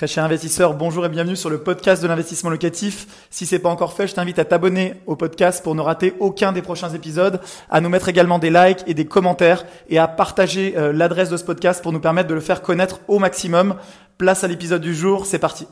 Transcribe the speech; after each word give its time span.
Très 0.00 0.06
cher 0.06 0.24
investisseur, 0.24 0.72
bonjour 0.72 1.04
et 1.04 1.10
bienvenue 1.10 1.36
sur 1.36 1.50
le 1.50 1.58
podcast 1.58 2.02
de 2.02 2.08
l'investissement 2.08 2.48
locatif. 2.48 3.26
Si 3.28 3.44
c'est 3.44 3.58
pas 3.58 3.68
encore 3.68 3.92
fait, 3.92 4.06
je 4.06 4.14
t'invite 4.14 4.38
à 4.38 4.46
t'abonner 4.46 4.94
au 5.04 5.14
podcast 5.14 5.62
pour 5.62 5.74
ne 5.74 5.82
rater 5.82 6.14
aucun 6.20 6.52
des 6.52 6.62
prochains 6.62 6.88
épisodes, 6.88 7.38
à 7.68 7.82
nous 7.82 7.90
mettre 7.90 8.08
également 8.08 8.38
des 8.38 8.48
likes 8.48 8.82
et 8.86 8.94
des 8.94 9.04
commentaires 9.04 9.66
et 9.90 9.98
à 9.98 10.08
partager 10.08 10.72
euh, 10.78 10.94
l'adresse 10.94 11.28
de 11.28 11.36
ce 11.36 11.44
podcast 11.44 11.82
pour 11.82 11.92
nous 11.92 12.00
permettre 12.00 12.30
de 12.30 12.34
le 12.34 12.40
faire 12.40 12.62
connaître 12.62 13.00
au 13.08 13.18
maximum. 13.18 13.76
Place 14.16 14.42
à 14.42 14.48
l'épisode 14.48 14.80
du 14.80 14.94
jour, 14.94 15.26
c'est 15.26 15.38
parti. 15.38 15.68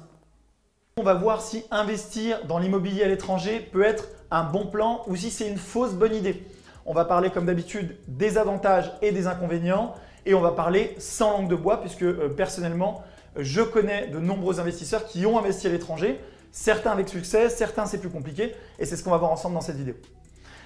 On 0.99 1.05
va 1.05 1.15
voir 1.15 1.41
si 1.41 1.65
investir 1.71 2.45
dans 2.47 2.59
l'immobilier 2.59 3.05
à 3.05 3.09
l'étranger 3.09 3.67
peut 3.73 3.83
être 3.83 4.09
un 4.31 4.45
bon 4.45 4.67
plan 4.67 5.05
ou 5.07 5.17
si 5.17 5.31
c'est 5.31 5.49
une 5.49 5.57
fausse 5.57 5.95
bonne 5.95 6.15
idée. 6.15 6.45
On 6.85 6.93
va 6.93 7.07
parler 7.07 7.31
comme 7.31 7.47
d'habitude 7.47 7.97
des 8.09 8.37
avantages 8.37 8.93
et 9.01 9.11
des 9.11 9.27
inconvénients 9.27 9.95
et 10.27 10.35
on 10.35 10.43
va 10.43 10.51
parler 10.51 10.95
sans 10.99 11.31
langue 11.31 11.49
de 11.49 11.57
bois 11.57 11.81
puisque 11.81 12.03
euh, 12.03 12.29
personnellement, 12.37 13.03
je 13.39 13.63
connais 13.63 14.09
de 14.09 14.19
nombreux 14.19 14.61
investisseurs 14.61 15.07
qui 15.07 15.25
ont 15.27 15.39
investi 15.39 15.67
à 15.67 15.71
l'étranger, 15.71 16.21
certains 16.53 16.91
avec 16.91 17.09
succès, 17.09 17.49
certains 17.49 17.87
c'est 17.87 17.99
plus 17.99 18.11
compliqué, 18.11 18.55
et 18.79 18.87
c'est 18.87 18.97
ce 18.97 19.05
qu'on 19.05 19.11
va 19.11 19.19
voir 19.19 19.31
ensemble 19.31 19.55
dans 19.55 19.61
cette 19.61 19.77
vidéo. 19.77 19.95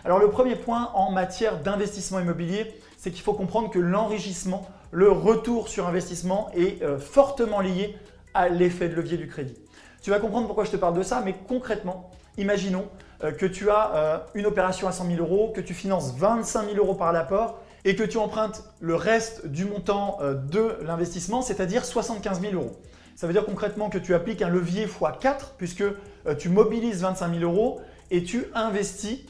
Alors 0.05 0.19
le 0.19 0.31
premier 0.31 0.57
point 0.57 0.91
en 0.95 1.13
matière 1.13 1.61
d'investissement 1.61 2.19
immobilier, 2.19 2.75
c'est 2.97 3.11
qu'il 3.11 3.23
faut 3.23 3.35
comprendre 3.35 3.71
que 3.71 3.79
l'enrichissement, 3.79 4.69
le 4.91 5.11
retour 5.11 5.69
sur 5.69 5.87
investissement 5.87 6.51
est 6.55 6.83
euh, 6.83 6.99
fortement 6.99 7.61
lié 7.61 7.97
à 8.35 8.49
l'effet 8.49 8.89
de 8.89 8.95
levier 8.95 9.17
du 9.17 9.29
crédit. 9.29 9.55
Tu 10.03 10.11
vas 10.11 10.19
comprendre 10.19 10.47
pourquoi 10.47 10.65
je 10.65 10.71
te 10.71 10.77
parle 10.77 10.95
de 10.95 11.03
ça, 11.03 11.23
mais 11.25 11.35
concrètement, 11.47 12.11
imaginons 12.37 12.87
euh, 13.23 13.31
que 13.31 13.47
tu 13.47 13.71
as 13.71 13.95
euh, 13.95 14.19
une 14.35 14.47
opération 14.47 14.89
à 14.89 14.93
100 14.93 15.07
000 15.07 15.19
euros, 15.21 15.53
que 15.55 15.61
tu 15.61 15.75
finances 15.75 16.15
25 16.17 16.67
000 16.67 16.77
euros 16.77 16.95
par 16.95 17.13
l'apport 17.13 17.61
et 17.85 17.97
que 17.97 18.03
tu 18.03 18.19
empruntes 18.19 18.63
le 18.81 18.95
reste 18.95 19.47
du 19.47 19.65
montant 19.65 20.19
euh, 20.21 20.35
de 20.35 20.77
l'investissement, 20.83 21.43
c'est-à-dire 21.43 21.85
75 21.85 22.41
000 22.41 22.55
euros. 22.55 22.81
Ça 23.17 23.27
veut 23.27 23.33
dire 23.33 23.45
concrètement 23.45 23.91
que 23.91 23.99
tu 23.99 24.15
appliques 24.15 24.43
un 24.43 24.49
levier 24.49 24.87
x4 24.87 25.55
puisque 25.59 25.83
euh, 25.83 26.35
tu 26.39 26.49
mobilises 26.49 27.03
25 27.03 27.39
000 27.39 27.51
euros 27.51 27.81
et 28.11 28.25
tu 28.25 28.47
investis 28.55 29.21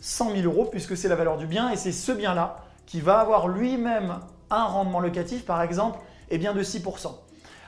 100 0.00 0.36
000 0.36 0.42
euros 0.44 0.64
puisque 0.64 0.96
c'est 0.96 1.08
la 1.08 1.16
valeur 1.16 1.36
du 1.36 1.46
bien 1.46 1.70
et 1.70 1.76
c'est 1.76 1.92
ce 1.92 2.12
bien-là 2.12 2.64
qui 2.86 3.00
va 3.00 3.18
avoir 3.18 3.48
lui-même 3.48 4.18
un 4.50 4.64
rendement 4.64 5.00
locatif 5.00 5.44
par 5.44 5.62
exemple 5.62 5.98
eh 6.30 6.38
bien 6.38 6.52
de 6.52 6.62
6%. 6.62 7.08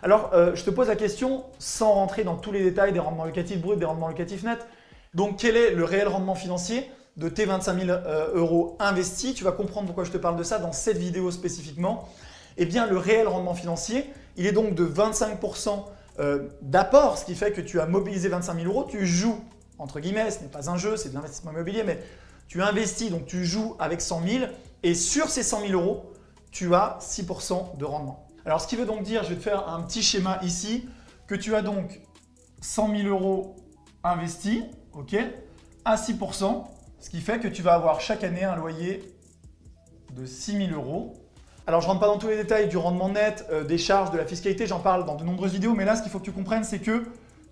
Alors 0.02 0.30
euh, 0.34 0.54
je 0.54 0.64
te 0.64 0.70
pose 0.70 0.88
la 0.88 0.96
question 0.96 1.44
sans 1.58 1.92
rentrer 1.92 2.24
dans 2.24 2.36
tous 2.36 2.52
les 2.52 2.62
détails 2.62 2.92
des 2.92 2.98
rendements 2.98 3.24
locatifs 3.24 3.60
bruts, 3.60 3.76
des 3.76 3.84
rendements 3.84 4.08
locatifs 4.08 4.42
nets. 4.42 4.66
Donc 5.14 5.38
quel 5.38 5.56
est 5.56 5.70
le 5.70 5.84
réel 5.84 6.08
rendement 6.08 6.34
financier? 6.34 6.90
De 7.16 7.28
tes 7.28 7.44
25 7.44 7.80
000 7.80 7.90
euh, 7.90 8.30
euros 8.34 8.76
investis, 8.80 9.34
tu 9.34 9.44
vas 9.44 9.52
comprendre 9.52 9.86
pourquoi 9.86 10.04
je 10.04 10.10
te 10.10 10.18
parle 10.18 10.36
de 10.36 10.42
ça 10.42 10.58
dans 10.58 10.72
cette 10.72 10.96
vidéo 10.96 11.30
spécifiquement, 11.30 12.08
eh 12.56 12.66
bien 12.66 12.86
le 12.86 12.96
réel 12.96 13.28
rendement 13.28 13.54
financier, 13.54 14.10
il 14.36 14.46
est 14.46 14.52
donc 14.52 14.74
de 14.74 14.84
25% 14.84 15.84
euh, 16.18 16.48
d'apport, 16.62 17.18
ce 17.18 17.24
qui 17.24 17.34
fait 17.34 17.52
que 17.52 17.60
tu 17.60 17.80
as 17.80 17.86
mobilisé 17.86 18.28
25 18.28 18.54
000 18.54 18.66
euros, 18.66 18.84
tu 18.88 19.06
joues, 19.06 19.38
entre 19.78 20.00
guillemets, 20.00 20.30
ce 20.30 20.40
n'est 20.40 20.48
pas 20.48 20.70
un 20.70 20.76
jeu, 20.76 20.96
c'est 20.96 21.10
de 21.10 21.14
l'investissement 21.14 21.52
immobilier, 21.52 21.84
mais 21.84 22.00
tu 22.48 22.62
investis, 22.62 23.10
donc 23.10 23.26
tu 23.26 23.44
joues 23.44 23.76
avec 23.78 24.00
100 24.00 24.22
000, 24.26 24.44
et 24.82 24.94
sur 24.94 25.28
ces 25.28 25.42
100 25.42 25.68
000 25.68 25.72
euros, 25.72 26.12
tu 26.50 26.74
as 26.74 26.98
6% 27.00 27.76
de 27.76 27.84
rendement. 27.84 28.26
Alors 28.44 28.60
ce 28.60 28.66
qui 28.66 28.76
veut 28.76 28.86
donc 28.86 29.02
dire, 29.02 29.24
je 29.24 29.30
vais 29.30 29.36
te 29.36 29.42
faire 29.42 29.68
un 29.68 29.82
petit 29.82 30.02
schéma 30.02 30.38
ici, 30.42 30.88
que 31.26 31.34
tu 31.34 31.54
as 31.54 31.62
donc 31.62 32.00
100 32.60 32.96
000 32.96 33.08
euros 33.08 33.56
investis, 34.02 34.62
ok, 34.92 35.16
à 35.84 35.96
6%, 35.96 36.64
ce 37.04 37.10
qui 37.10 37.20
fait 37.20 37.38
que 37.38 37.48
tu 37.48 37.60
vas 37.60 37.74
avoir 37.74 38.00
chaque 38.00 38.24
année 38.24 38.44
un 38.44 38.56
loyer 38.56 39.14
de 40.14 40.24
6 40.24 40.68
000 40.68 40.70
euros. 40.72 41.12
Alors 41.66 41.82
je 41.82 41.86
rentre 41.86 42.00
pas 42.00 42.06
dans 42.06 42.16
tous 42.16 42.28
les 42.28 42.36
détails 42.38 42.66
du 42.66 42.78
rendement 42.78 43.10
net, 43.10 43.44
euh, 43.50 43.62
des 43.62 43.76
charges, 43.76 44.10
de 44.10 44.16
la 44.16 44.24
fiscalité, 44.24 44.66
j'en 44.66 44.80
parle 44.80 45.04
dans 45.04 45.14
de 45.14 45.22
nombreuses 45.22 45.52
vidéos, 45.52 45.74
mais 45.74 45.84
là 45.84 45.96
ce 45.96 46.02
qu'il 46.02 46.10
faut 46.10 46.18
que 46.18 46.24
tu 46.24 46.32
comprennes 46.32 46.64
c'est 46.64 46.78
que 46.78 47.04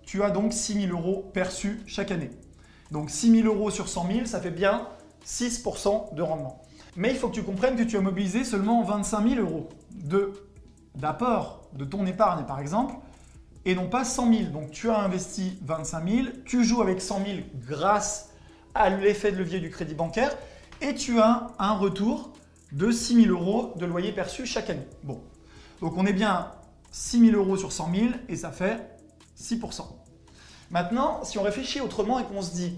tu 0.07 0.23
as 0.23 0.31
donc 0.31 0.53
6 0.53 0.87
000 0.87 0.97
euros 0.97 1.29
perçus 1.35 1.83
chaque 1.85 2.09
année. 2.09 2.31
Donc 2.89 3.11
6 3.11 3.43
000 3.43 3.47
euros 3.47 3.69
sur 3.69 3.89
100 3.89 4.07
000, 4.11 4.25
ça 4.25 4.41
fait 4.41 4.49
bien 4.49 4.87
6% 5.23 6.15
de 6.15 6.21
rendement. 6.23 6.63
Mais 6.95 7.11
il 7.11 7.15
faut 7.17 7.27
que 7.29 7.35
tu 7.35 7.43
comprennes 7.43 7.75
que 7.75 7.83
tu 7.83 7.95
as 7.95 8.01
mobilisé 8.01 8.43
seulement 8.45 8.81
25 8.81 9.35
000 9.35 9.39
euros 9.39 9.69
d'apport 10.95 11.69
de 11.73 11.85
ton 11.85 12.07
épargne 12.07 12.45
par 12.45 12.59
exemple, 12.59 12.95
et 13.65 13.75
non 13.75 13.87
pas 13.87 14.03
100 14.03 14.33
000. 14.33 14.43
Donc 14.45 14.71
tu 14.71 14.89
as 14.89 14.97
investi 14.97 15.59
25 15.61 16.09
000, 16.09 16.27
tu 16.43 16.63
joues 16.63 16.81
avec 16.81 17.01
100 17.01 17.23
000 17.23 17.37
grâce 17.67 18.32
à 18.75 18.89
l'effet 18.89 19.31
de 19.31 19.37
levier 19.37 19.59
du 19.59 19.69
crédit 19.69 19.95
bancaire 19.95 20.35
et 20.81 20.95
tu 20.95 21.19
as 21.19 21.47
un 21.59 21.73
retour 21.73 22.33
de 22.71 22.91
6 22.91 23.25
000 23.25 23.27
euros 23.27 23.73
de 23.77 23.85
loyer 23.85 24.11
perçu 24.11 24.45
chaque 24.45 24.69
année. 24.69 24.87
Bon, 25.03 25.21
donc 25.81 25.93
on 25.97 26.05
est 26.05 26.13
bien 26.13 26.51
6 26.91 27.31
000 27.31 27.37
euros 27.37 27.57
sur 27.57 27.71
100 27.71 27.91
000 27.93 28.07
et 28.29 28.35
ça 28.35 28.51
fait 28.51 28.79
6% 29.39 29.83
Maintenant, 30.71 31.23
si 31.23 31.37
on 31.37 31.43
réfléchit 31.43 31.81
autrement 31.81 32.19
et 32.19 32.23
qu'on 32.23 32.41
se 32.41 32.53
dit, 32.53 32.75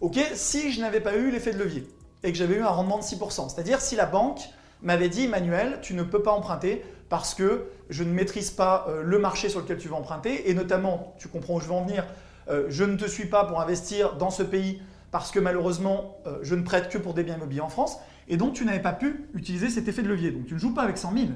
ok, 0.00 0.18
si 0.34 0.70
je 0.70 0.80
n'avais 0.80 1.00
pas 1.00 1.16
eu 1.16 1.30
l'effet 1.30 1.52
de 1.52 1.58
levier 1.58 1.88
et 2.22 2.30
que 2.30 2.36
j'avais 2.36 2.56
eu 2.56 2.62
un 2.62 2.68
rendement 2.68 2.98
de 2.98 3.02
6% 3.02 3.48
c'est-à-dire 3.48 3.80
si 3.80 3.96
la 3.96 4.06
banque 4.06 4.40
m'avait 4.82 5.08
dit, 5.08 5.28
Manuel, 5.28 5.78
tu 5.80 5.94
ne 5.94 6.02
peux 6.02 6.22
pas 6.22 6.32
emprunter 6.32 6.84
parce 7.08 7.34
que 7.34 7.68
je 7.88 8.04
ne 8.04 8.12
maîtrise 8.12 8.50
pas 8.50 8.86
euh, 8.88 9.02
le 9.02 9.18
marché 9.18 9.48
sur 9.48 9.60
lequel 9.60 9.78
tu 9.78 9.88
vas 9.88 9.96
emprunter 9.96 10.50
et 10.50 10.54
notamment, 10.54 11.14
tu 11.18 11.28
comprends 11.28 11.54
où 11.54 11.60
je 11.60 11.66
veux 11.66 11.72
en 11.72 11.84
venir, 11.84 12.06
euh, 12.48 12.66
je 12.68 12.84
ne 12.84 12.96
te 12.96 13.06
suis 13.06 13.26
pas 13.26 13.44
pour 13.44 13.60
investir 13.60 14.16
dans 14.16 14.30
ce 14.30 14.42
pays 14.42 14.82
parce 15.12 15.30
que 15.30 15.38
malheureusement, 15.38 16.16
euh, 16.26 16.38
je 16.42 16.56
ne 16.56 16.62
prête 16.62 16.88
que 16.88 16.98
pour 16.98 17.14
des 17.14 17.22
biens 17.22 17.36
immobiliers 17.36 17.60
en 17.60 17.68
France, 17.68 17.98
et 18.28 18.36
donc 18.36 18.54
tu 18.54 18.64
n'avais 18.64 18.80
pas 18.80 18.94
pu 18.94 19.28
utiliser 19.34 19.68
cet 19.68 19.86
effet 19.86 20.02
de 20.02 20.08
levier. 20.08 20.32
Donc 20.32 20.46
tu 20.46 20.54
ne 20.54 20.58
joues 20.58 20.74
pas 20.74 20.82
avec 20.82 20.98
100 20.98 21.12
000, 21.12 21.26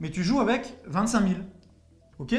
mais 0.00 0.10
tu 0.10 0.22
joues 0.22 0.38
avec 0.38 0.76
25 0.86 1.20
000. 1.26 1.34
OK? 2.18 2.34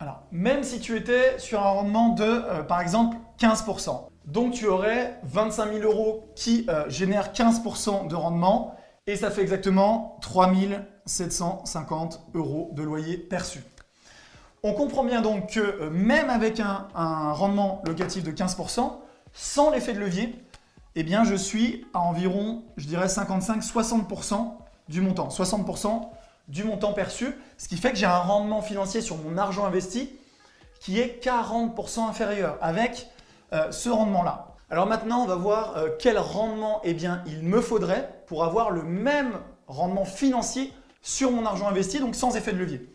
Alors, 0.00 0.22
même 0.32 0.62
si 0.62 0.80
tu 0.80 0.96
étais 0.96 1.38
sur 1.38 1.60
un 1.60 1.70
rendement 1.70 2.08
de, 2.10 2.24
euh, 2.24 2.62
par 2.62 2.80
exemple, 2.80 3.18
15%, 3.38 4.08
donc 4.24 4.54
tu 4.54 4.66
aurais 4.66 5.20
25 5.24 5.72
000 5.74 5.84
euros 5.84 6.32
qui 6.34 6.66
euh, 6.68 6.88
génèrent 6.88 7.32
15% 7.32 8.08
de 8.08 8.14
rendement, 8.14 8.74
et 9.06 9.14
ça 9.14 9.30
fait 9.30 9.42
exactement 9.42 10.18
3 10.22 10.52
750 11.04 12.22
euros 12.34 12.70
de 12.72 12.82
loyer 12.82 13.18
perçu. 13.18 13.62
On 14.62 14.72
comprend 14.72 15.04
bien 15.04 15.20
donc 15.20 15.50
que 15.50 15.88
même 15.90 16.28
avec 16.28 16.58
un 16.60 16.88
rendement 17.32 17.82
locatif 17.86 18.24
de 18.24 18.32
15%, 18.32 18.98
sans 19.36 19.70
l'effet 19.70 19.92
de 19.92 20.00
levier, 20.00 20.34
eh 20.94 21.02
bien, 21.02 21.24
je 21.24 21.34
suis 21.34 21.86
à 21.92 22.00
environ, 22.00 22.64
je 22.78 22.86
dirais 22.86 23.06
55-60% 23.06 24.54
du 24.88 25.02
montant. 25.02 25.28
60% 25.28 26.08
du 26.48 26.64
montant 26.64 26.94
perçu, 26.94 27.36
ce 27.58 27.68
qui 27.68 27.76
fait 27.76 27.90
que 27.90 27.98
j'ai 27.98 28.06
un 28.06 28.18
rendement 28.18 28.62
financier 28.62 29.02
sur 29.02 29.16
mon 29.18 29.36
argent 29.36 29.66
investi 29.66 30.10
qui 30.80 30.98
est 30.98 31.22
40% 31.22 32.08
inférieur 32.08 32.56
avec 32.60 33.08
euh, 33.52 33.70
ce 33.72 33.90
rendement-là. 33.90 34.54
Alors 34.70 34.86
maintenant, 34.86 35.22
on 35.22 35.26
va 35.26 35.34
voir 35.34 35.76
euh, 35.76 35.90
quel 35.98 36.18
rendement 36.18 36.80
eh 36.84 36.94
bien, 36.94 37.22
il 37.26 37.42
me 37.42 37.60
faudrait 37.60 38.22
pour 38.26 38.44
avoir 38.44 38.70
le 38.70 38.82
même 38.82 39.32
rendement 39.66 40.04
financier 40.04 40.72
sur 41.02 41.30
mon 41.30 41.44
argent 41.44 41.68
investi, 41.68 42.00
donc 42.00 42.14
sans 42.14 42.36
effet 42.36 42.52
de 42.52 42.58
levier. 42.58 42.90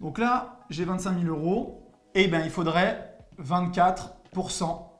Donc 0.00 0.18
là, 0.18 0.58
j'ai 0.68 0.84
25 0.84 1.20
000 1.20 1.34
euros, 1.34 1.92
et 2.14 2.24
eh 2.24 2.28
bien, 2.28 2.42
il 2.42 2.50
faudrait 2.50 3.16
24% 3.40 4.95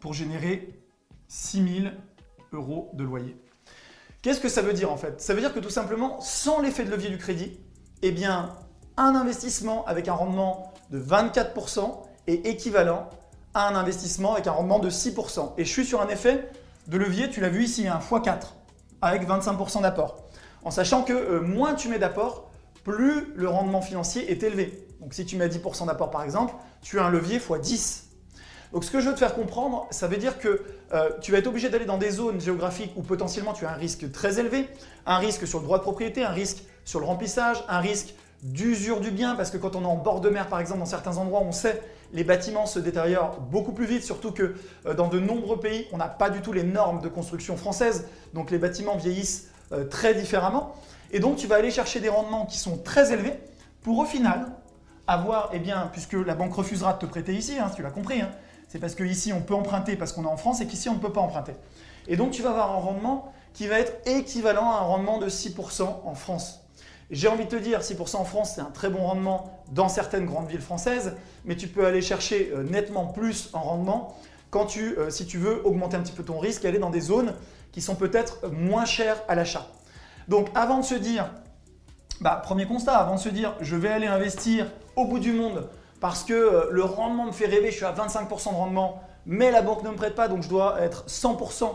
pour 0.00 0.14
générer 0.14 0.80
6 1.28 1.82
000 1.82 1.94
euros 2.52 2.90
de 2.94 3.04
loyer. 3.04 3.36
Qu'est-ce 4.22 4.40
que 4.40 4.48
ça 4.48 4.62
veut 4.62 4.72
dire 4.72 4.92
en 4.92 4.96
fait? 4.96 5.20
Ça 5.20 5.34
veut 5.34 5.40
dire 5.40 5.54
que 5.54 5.60
tout 5.60 5.70
simplement, 5.70 6.20
sans 6.20 6.60
l'effet 6.60 6.84
de 6.84 6.90
levier 6.90 7.10
du 7.10 7.18
crédit, 7.18 7.60
eh 8.02 8.12
bien, 8.12 8.54
un 8.96 9.14
investissement 9.14 9.84
avec 9.86 10.08
un 10.08 10.14
rendement 10.14 10.72
de 10.90 11.00
24% 11.00 12.02
est 12.26 12.46
équivalent 12.46 13.08
à 13.54 13.68
un 13.68 13.74
investissement 13.74 14.34
avec 14.34 14.46
un 14.46 14.52
rendement 14.52 14.78
de 14.78 14.90
6%. 14.90 15.52
Et 15.58 15.64
je 15.64 15.70
suis 15.70 15.84
sur 15.84 16.00
un 16.00 16.08
effet 16.08 16.50
de 16.88 16.98
levier, 16.98 17.30
tu 17.30 17.40
l'as 17.40 17.48
vu 17.48 17.64
ici, 17.64 17.88
un 17.88 17.98
x4 17.98 18.54
avec 19.02 19.26
25% 19.26 19.82
d'apport. 19.82 20.28
En 20.64 20.70
sachant 20.70 21.02
que 21.02 21.12
euh, 21.12 21.40
moins 21.40 21.74
tu 21.74 21.88
mets 21.88 21.98
d'apport, 21.98 22.50
plus 22.84 23.32
le 23.34 23.48
rendement 23.48 23.82
financier 23.82 24.30
est 24.30 24.42
élevé. 24.42 24.86
Donc 25.00 25.14
si 25.14 25.24
tu 25.24 25.36
mets 25.36 25.48
10% 25.48 25.86
d'apport 25.86 26.10
par 26.10 26.22
exemple, 26.22 26.54
tu 26.82 26.98
as 26.98 27.04
un 27.04 27.10
levier 27.10 27.36
x 27.36 27.60
10. 27.60 28.05
Donc 28.72 28.84
ce 28.84 28.90
que 28.90 29.00
je 29.00 29.08
veux 29.08 29.14
te 29.14 29.18
faire 29.18 29.34
comprendre, 29.34 29.86
ça 29.90 30.06
veut 30.06 30.16
dire 30.16 30.38
que 30.38 30.62
euh, 30.92 31.10
tu 31.20 31.32
vas 31.32 31.38
être 31.38 31.46
obligé 31.46 31.68
d'aller 31.68 31.84
dans 31.84 31.98
des 31.98 32.10
zones 32.10 32.40
géographiques 32.40 32.92
où 32.96 33.02
potentiellement 33.02 33.52
tu 33.52 33.64
as 33.64 33.70
un 33.70 33.76
risque 33.76 34.10
très 34.12 34.38
élevé, 34.38 34.68
un 35.06 35.18
risque 35.18 35.46
sur 35.46 35.58
le 35.58 35.64
droit 35.64 35.78
de 35.78 35.82
propriété, 35.82 36.24
un 36.24 36.30
risque 36.30 36.64
sur 36.84 37.00
le 37.00 37.06
remplissage, 37.06 37.64
un 37.68 37.80
risque 37.80 38.14
d'usure 38.42 39.00
du 39.00 39.10
bien, 39.10 39.34
parce 39.34 39.50
que 39.50 39.56
quand 39.56 39.76
on 39.76 39.82
est 39.82 39.86
en 39.86 39.96
bord 39.96 40.20
de 40.20 40.28
mer 40.28 40.48
par 40.48 40.60
exemple, 40.60 40.80
dans 40.80 40.86
certains 40.86 41.16
endroits, 41.16 41.40
on 41.40 41.52
sait 41.52 41.82
les 42.12 42.24
bâtiments 42.24 42.66
se 42.66 42.78
détériorent 42.78 43.40
beaucoup 43.40 43.72
plus 43.72 43.86
vite, 43.86 44.04
surtout 44.04 44.30
que 44.30 44.54
euh, 44.86 44.94
dans 44.94 45.08
de 45.08 45.18
nombreux 45.18 45.58
pays, 45.58 45.86
on 45.92 45.96
n'a 45.96 46.08
pas 46.08 46.30
du 46.30 46.40
tout 46.40 46.52
les 46.52 46.62
normes 46.62 47.00
de 47.00 47.08
construction 47.08 47.56
françaises, 47.56 48.06
donc 48.34 48.50
les 48.50 48.58
bâtiments 48.58 48.96
vieillissent 48.96 49.50
euh, 49.72 49.84
très 49.84 50.14
différemment. 50.14 50.74
Et 51.12 51.20
donc 51.20 51.36
tu 51.36 51.46
vas 51.46 51.56
aller 51.56 51.70
chercher 51.70 52.00
des 52.00 52.08
rendements 52.08 52.46
qui 52.46 52.58
sont 52.58 52.78
très 52.78 53.12
élevés 53.12 53.34
pour 53.82 53.98
au 53.98 54.04
final 54.04 54.46
avoir, 55.06 55.50
eh 55.52 55.58
bien, 55.58 55.88
puisque 55.92 56.14
la 56.14 56.34
banque 56.34 56.54
refusera 56.54 56.94
de 56.94 56.98
te 56.98 57.06
prêter 57.06 57.34
ici, 57.34 57.58
hein, 57.58 57.70
tu 57.74 57.82
l'as 57.82 57.90
compris, 57.90 58.20
hein, 58.20 58.30
c'est 58.76 58.80
parce 58.80 58.94
qu'ici 58.94 59.32
on 59.32 59.40
peut 59.40 59.54
emprunter 59.54 59.96
parce 59.96 60.12
qu'on 60.12 60.24
est 60.24 60.28
en 60.28 60.36
France 60.36 60.60
et 60.60 60.66
qu'ici 60.66 60.90
on 60.90 60.96
ne 60.96 60.98
peut 60.98 61.12
pas 61.12 61.22
emprunter. 61.22 61.54
Et 62.08 62.16
donc 62.16 62.32
tu 62.32 62.42
vas 62.42 62.50
avoir 62.50 62.72
un 62.72 62.78
rendement 62.78 63.32
qui 63.54 63.68
va 63.68 63.80
être 63.80 64.06
équivalent 64.06 64.70
à 64.70 64.80
un 64.80 64.82
rendement 64.82 65.16
de 65.16 65.30
6% 65.30 65.82
en 66.04 66.14
France. 66.14 66.60
J'ai 67.10 67.28
envie 67.28 67.46
de 67.46 67.48
te 67.48 67.56
dire, 67.56 67.80
6% 67.80 68.16
en 68.16 68.24
France, 68.24 68.52
c'est 68.56 68.60
un 68.60 68.70
très 68.70 68.90
bon 68.90 68.98
rendement 68.98 69.62
dans 69.72 69.88
certaines 69.88 70.26
grandes 70.26 70.48
villes 70.48 70.60
françaises, 70.60 71.14
mais 71.46 71.56
tu 71.56 71.68
peux 71.68 71.86
aller 71.86 72.02
chercher 72.02 72.52
euh, 72.54 72.64
nettement 72.64 73.06
plus 73.06 73.48
en 73.54 73.62
rendement 73.62 74.14
quand 74.50 74.66
tu, 74.66 74.98
euh, 74.98 75.08
si 75.08 75.24
tu 75.24 75.38
veux 75.38 75.66
augmenter 75.66 75.96
un 75.96 76.02
petit 76.02 76.12
peu 76.12 76.22
ton 76.22 76.38
risque 76.38 76.66
et 76.66 76.68
aller 76.68 76.78
dans 76.78 76.90
des 76.90 77.00
zones 77.00 77.32
qui 77.72 77.80
sont 77.80 77.94
peut-être 77.94 78.46
moins 78.50 78.84
chères 78.84 79.22
à 79.26 79.34
l'achat. 79.34 79.68
Donc 80.28 80.48
avant 80.54 80.80
de 80.80 80.84
se 80.84 80.96
dire, 80.96 81.30
bah, 82.20 82.42
premier 82.44 82.66
constat, 82.66 82.98
avant 82.98 83.14
de 83.14 83.20
se 83.20 83.30
dire 83.30 83.54
je 83.62 83.74
vais 83.74 83.88
aller 83.88 84.06
investir 84.06 84.70
au 84.96 85.06
bout 85.06 85.18
du 85.18 85.32
monde 85.32 85.66
parce 86.00 86.24
que 86.24 86.34
euh, 86.34 86.68
le 86.70 86.82
rendement 86.82 87.26
me 87.26 87.32
fait 87.32 87.46
rêver, 87.46 87.70
je 87.70 87.76
suis 87.76 87.84
à 87.84 87.92
25% 87.92 88.50
de 88.50 88.54
rendement, 88.54 89.02
mais 89.24 89.50
la 89.50 89.62
banque 89.62 89.82
ne 89.82 89.90
me 89.90 89.96
prête 89.96 90.14
pas, 90.14 90.28
donc 90.28 90.42
je 90.42 90.48
dois 90.48 90.80
être 90.80 91.04
100% 91.06 91.74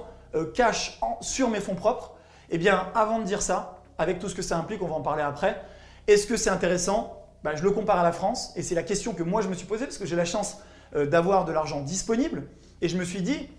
cash 0.54 0.98
sur 1.20 1.50
mes 1.50 1.60
fonds 1.60 1.76
propres, 1.76 2.14
eh 2.50 2.58
bien 2.58 2.88
avant 2.96 3.20
de 3.20 3.26
dire 3.26 3.42
ça, 3.42 3.82
avec 3.98 4.20
tout 4.20 4.30
ce 4.30 4.36
que 4.36 4.42
ça 4.42 4.58
implique, 4.58 4.82
on 4.82 4.88
va 4.88 4.96
en 4.96 5.02
parler 5.02 5.24
après. 5.24 5.62
Est-ce 6.08 6.26
que 6.26 6.38
c'est 6.38 6.50
intéressant? 6.50 7.22
Bah, 7.44 7.56
Je 7.56 7.64
le 7.64 7.72
compare 7.72 8.00
à 8.00 8.04
la 8.04 8.12
France 8.12 8.52
et 8.56 8.64
c'est 8.64 8.76
la 8.76 8.84
question 8.84 9.14
que 9.14 9.24
moi 9.24 9.42
je 9.42 9.48
me 9.48 9.54
suis 9.54 9.66
posée 9.66 9.86
parce 9.86 9.98
que 9.98 10.06
j'ai 10.06 10.16
la 10.16 10.26
chance 10.26 10.58
euh, 10.96 11.06
d'avoir 11.06 11.46
de 11.46 11.52
l'argent 11.52 11.82
disponible 11.82 12.48
et 12.82 12.90
je 12.90 12.98
me 12.98 13.04
suis 13.04 13.22
dit, 13.22 13.50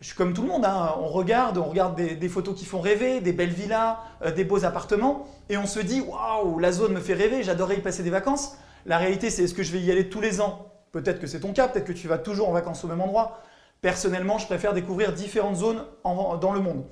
je 0.00 0.08
suis 0.08 0.16
comme 0.16 0.34
tout 0.34 0.42
le 0.42 0.48
monde, 0.48 0.64
hein, 0.64 0.94
on 1.00 1.08
regarde, 1.08 1.56
on 1.58 1.64
regarde 1.64 1.96
des, 1.96 2.28
photos 2.28 2.54
qui 2.54 2.64
font 2.64 2.80
rêver, 2.80 3.20
des 3.20 3.32
belles 3.32 3.52
villas, 3.52 3.98
euh, 4.22 4.30
des 4.30 4.44
beaux 4.44 4.64
appartements 4.64 5.26
et 5.48 5.56
on 5.56 5.66
se 5.66 5.80
dit, 5.80 6.00
waouh, 6.00 6.58
la 6.58 6.72
zone 6.72 6.92
me 6.92 7.00
fait 7.00 7.14
rêver, 7.14 7.42
j'adorerais 7.42 7.76
y 7.76 7.80
passer 7.80 8.02
des 8.02 8.10
vacances. 8.10 8.56
La 8.86 8.98
réalité, 8.98 9.30
c'est 9.30 9.44
est-ce 9.44 9.54
que 9.54 9.62
je 9.62 9.72
vais 9.72 9.80
y 9.80 9.90
aller 9.90 10.08
tous 10.08 10.20
les 10.20 10.40
ans? 10.40 10.70
Peut-être 10.92 11.20
que 11.20 11.26
c'est 11.26 11.40
ton 11.40 11.52
cas, 11.52 11.68
peut-être 11.68 11.86
que 11.86 11.92
tu 11.92 12.06
vas 12.06 12.18
toujours 12.18 12.48
en 12.48 12.52
vacances 12.52 12.84
au 12.84 12.88
même 12.88 13.00
endroit. 13.00 13.40
Personnellement, 13.80 14.38
je 14.38 14.46
préfère 14.46 14.72
découvrir 14.72 15.12
différentes 15.12 15.56
zones 15.56 15.84
dans 16.04 16.52
le 16.52 16.60
monde. 16.60 16.84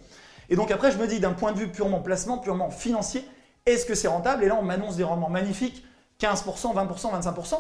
Et 0.49 0.57
donc 0.57 0.71
après, 0.71 0.91
je 0.91 0.99
me 0.99 1.07
dis 1.07 1.21
d'un 1.21 1.33
point 1.33 1.53
de 1.53 1.59
vue 1.59 1.69
purement 1.69 2.01
placement, 2.01 2.39
purement 2.39 2.71
financier, 2.71 3.25
est-ce 3.65 3.87
que 3.87 3.95
c'est 3.95 4.09
rentable? 4.09 4.45
Et 4.45 4.49
là, 4.49 4.57
on 4.59 4.63
m'annonce 4.63 4.97
des 4.97 5.05
rendements 5.05 5.31
magnifiques, 5.31 5.85
15%, 6.21 6.75
20%, 6.75 7.23
25%. 7.23 7.55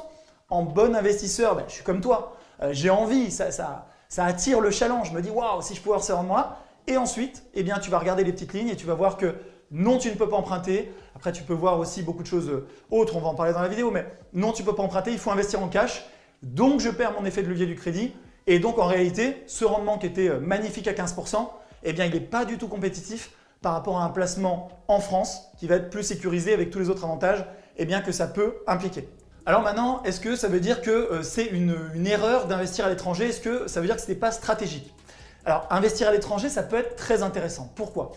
En 0.51 0.63
bon 0.65 0.95
investisseur, 0.95 1.57
ben, 1.57 1.65
je 1.69 1.75
suis 1.75 1.85
comme 1.85 2.01
toi, 2.01 2.37
euh, 2.63 2.71
j'ai 2.73 2.91
envie, 2.91 3.31
ça, 3.31 3.51
ça, 3.51 3.87
attire 4.19 4.61
le 4.61 4.71
challenge. 4.71 5.11
Je 5.11 5.15
me 5.15 5.23
dis, 5.23 5.31
waouh, 5.31 5.63
si 5.63 5.75
je 5.75 5.81
pouvais 5.81 5.95
avoir 5.95 6.05
ces 6.05 6.13
rendements-là. 6.13 6.59
Et 6.87 6.97
ensuite, 6.97 7.45
eh 7.55 7.63
bien, 7.63 7.79
tu 7.79 7.91
vas 7.91 7.99
regarder 7.99 8.25
les 8.25 8.33
petites 8.33 8.53
lignes 8.53 8.69
et 8.69 8.77
tu 8.77 8.87
vas 8.87 8.95
voir 8.95 9.17
que 9.17 9.37
non, 9.73 9.99
tu 9.99 10.11
ne 10.11 10.15
peux 10.15 10.29
pas 10.29 10.37
emprunter. 10.37 10.93
Après, 11.17 11.33
tu 11.33 11.43
peux 11.43 11.55
voir 11.55 11.79
aussi 11.79 12.03
beaucoup 12.03 12.23
de 12.23 12.29
choses 12.29 12.49
euh, 12.49 12.69
autres, 12.91 13.17
on 13.17 13.21
va 13.21 13.29
en 13.29 13.35
parler 13.35 13.53
dans 13.53 13.63
la 13.63 13.69
vidéo, 13.69 13.91
mais 13.91 14.07
non, 14.35 14.53
tu 14.53 14.63
ne 14.63 14.69
peux 14.69 14.75
pas 14.75 14.83
emprunter, 14.83 15.13
il 15.13 15.19
faut 15.19 15.31
investir 15.31 15.63
en 15.63 15.69
cash. 15.69 16.05
Donc, 16.43 16.81
je 16.81 16.91
perds 16.91 17.13
mon 17.19 17.25
effet 17.25 17.43
de 17.43 17.49
levier 17.49 17.67
du 17.67 17.75
crédit. 17.75 18.13
Et 18.47 18.59
donc, 18.59 18.79
en 18.79 18.87
réalité, 18.87 19.43
ce 19.47 19.65
rendement 19.65 19.99
qui 19.99 20.07
était 20.07 20.29
euh, 20.29 20.41
magnifique 20.41 20.89
à 20.89 20.93
15%, 20.93 21.49
eh 21.85 21.93
bien, 21.93 22.05
il 22.05 22.13
n'est 22.13 22.21
pas 22.21 22.45
du 22.45 22.59
tout 22.59 22.69
compétitif 22.69 23.31
par 23.63 23.73
rapport 23.73 23.99
à 23.99 24.05
un 24.05 24.11
placement 24.11 24.69
en 24.89 25.01
France 25.01 25.51
qui 25.59 25.67
va 25.67 25.77
être 25.77 25.91
plus 25.91 26.03
sécurisé 26.03 26.53
avec 26.53 26.71
tous 26.71 26.79
les 26.79 26.91
autres 26.91 27.05
avantages 27.05 27.45
eh 27.77 27.87
bien, 27.87 28.03
que 28.03 28.13
ça 28.13 28.27
peut 28.27 28.57
impliquer. 28.67 29.09
Alors 29.45 29.63
maintenant, 29.63 30.03
est-ce 30.05 30.21
que 30.21 30.37
ça 30.37 30.47
veut 30.49 30.61
dire 30.61 30.83
que 30.83 30.91
euh, 30.91 31.23
c'est 31.23 31.47
une, 31.47 32.07
erreur 32.07 32.47
d'investir 32.47 32.85
à 32.85 32.89
l'étranger? 32.89 33.29
Est-ce 33.29 33.41
que 33.41 33.67
ça 33.67 33.81
veut 33.81 33.87
dire 33.87 33.97
que 33.97 34.03
ce 34.03 34.09
n'est 34.09 34.17
pas 34.17 34.31
stratégique? 34.31 34.93
Alors, 35.45 35.67
investir 35.71 36.07
à 36.07 36.13
l'étranger, 36.13 36.49
ça 36.49 36.63
peut 36.63 36.77
être 36.77 36.95
très 36.95 37.25
intéressant. 37.25 37.73
Pourquoi? 37.75 38.13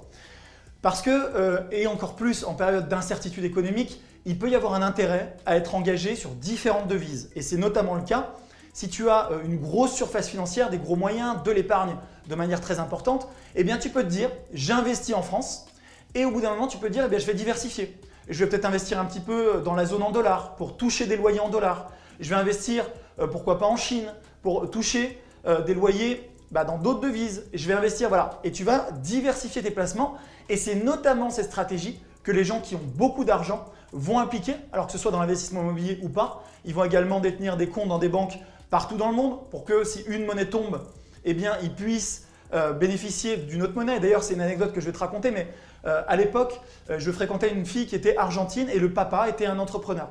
Parce 0.86 1.02
que, 1.02 1.10
euh, 1.10 1.62
et 1.72 1.88
encore 1.88 2.16
plus 2.16 2.44
en 2.44 2.54
période 2.54 2.88
d'incertitude 2.88 3.44
économique, 3.44 4.00
il 4.24 4.38
peut 4.38 4.52
y 4.52 4.56
avoir 4.56 4.76
un 4.76 4.84
intérêt 4.84 5.36
à 5.48 5.56
être 5.56 5.74
engagé 5.74 6.16
sur 6.16 6.30
différentes 6.30 6.88
devises. 6.88 7.32
Et 7.36 7.42
c'est 7.42 7.58
notamment 7.58 7.96
le 7.96 8.04
cas 8.04 8.36
si 8.72 8.88
tu 8.88 9.10
as 9.10 9.32
euh, 9.32 9.40
une 9.44 9.58
grosse 9.58 9.96
surface 9.96 10.30
financière, 10.30 10.70
des 10.70 10.78
gros 10.78 10.96
moyens, 10.96 11.42
de 11.44 11.50
l'épargne 11.50 11.96
de 12.30 12.36
manière 12.36 12.62
très 12.62 12.78
importante, 12.78 13.28
eh 13.56 13.64
bien 13.64 13.80
tu 13.80 13.90
peux 13.90 14.04
te 14.04 14.10
dire 14.10 14.30
j'investis 14.54 15.16
en 15.16 15.24
France 15.24 15.66
et 16.14 16.24
au 16.24 16.30
bout 16.30 16.42
d'un 16.42 16.52
moment 16.52 16.68
tu 16.68 16.78
peux 16.78 16.92
dire 16.92 17.10
eh 17.12 17.20
je 17.20 17.26
vais 17.26 17.34
diversifier. 17.34 17.98
Je 18.30 18.44
vais 18.44 18.50
peut-être 18.52 18.66
investir 18.66 19.00
un 19.00 19.06
petit 19.06 19.22
peu 19.22 19.64
dans 19.66 19.74
la 19.74 19.86
zone 19.88 20.04
en 20.04 20.12
dollars 20.12 20.56
pour 20.56 20.78
toucher 20.78 21.08
des 21.08 21.18
loyers 21.18 21.40
en 21.40 21.50
dollars. 21.50 21.90
Je 22.20 22.30
vais 22.30 22.36
investir 22.36 22.86
euh, 23.18 23.26
pourquoi 23.26 23.58
pas 23.58 23.66
en 23.66 23.76
Chine 23.76 24.14
pour 24.44 24.70
toucher 24.70 25.20
euh, 25.48 25.64
des 25.64 25.74
loyers 25.74 26.30
bah, 26.52 26.64
dans 26.66 26.78
d'autres 26.78 27.02
devises. 27.02 27.46
Je 27.54 27.68
vais 27.68 27.74
investir 27.74 28.10
voilà 28.10 28.40
et 28.44 28.52
tu 28.52 28.64
vas 28.64 28.92
diversifier 28.92 29.62
tes 29.62 29.72
placements 29.72 30.16
et 30.50 30.58
c'est 30.58 30.76
notamment 30.76 31.30
cette 31.30 31.46
stratégie 31.46 32.00
que 32.24 32.32
les 32.32 32.44
gens 32.44 32.60
qui 32.60 32.76
ont 32.76 32.82
beaucoup 32.96 33.24
d'argent 33.24 33.66
vont 33.92 34.20
appliquer, 34.20 34.56
alors 34.74 34.88
que 34.88 34.92
ce 34.92 34.98
soit 34.98 35.12
dans 35.12 35.20
l'investissement 35.20 35.62
immobilier 35.62 36.00
ou 36.02 36.10
pas. 36.10 36.44
Ils 36.66 36.74
vont 36.74 36.84
également 36.84 37.20
détenir 37.20 37.56
des 37.56 37.68
comptes 37.68 37.88
dans 37.88 38.00
des 38.00 38.10
banques 38.10 38.40
partout 38.70 38.98
dans 38.98 39.10
le 39.10 39.16
monde 39.16 39.50
pour 39.52 39.64
que 39.64 39.84
si 39.84 40.04
une 40.08 40.26
monnaie 40.26 40.50
tombe, 40.50 40.82
eh 41.24 41.34
bien, 41.34 41.54
ils 41.62 41.74
puissent 41.74 42.28
euh, 42.54 42.74
bénéficier 42.74 43.38
d'une 43.38 43.64
autre 43.64 43.76
monnaie. 43.76 44.00
D'ailleurs, 44.00 44.24
c'est 44.24 44.34
une 44.34 44.42
anecdote 44.42 44.74
que 44.74 44.82
je 44.82 44.86
vais 44.88 44.92
te 44.92 44.98
raconter, 44.98 45.32
mais 45.32 45.48
euh, 45.86 46.02
à 46.08 46.16
l'époque, 46.16 46.60
euh, 46.90 47.00
je 47.00 47.12
fréquentais 47.12 47.52
une 47.52 47.66
fille 47.66 47.86
qui 47.86 47.96
était 47.96 48.18
argentine 48.18 48.70
et 48.70 48.80
le 48.80 48.92
papa 48.92 49.30
était 49.30 49.46
un 49.46 49.60
entrepreneur. 49.60 50.10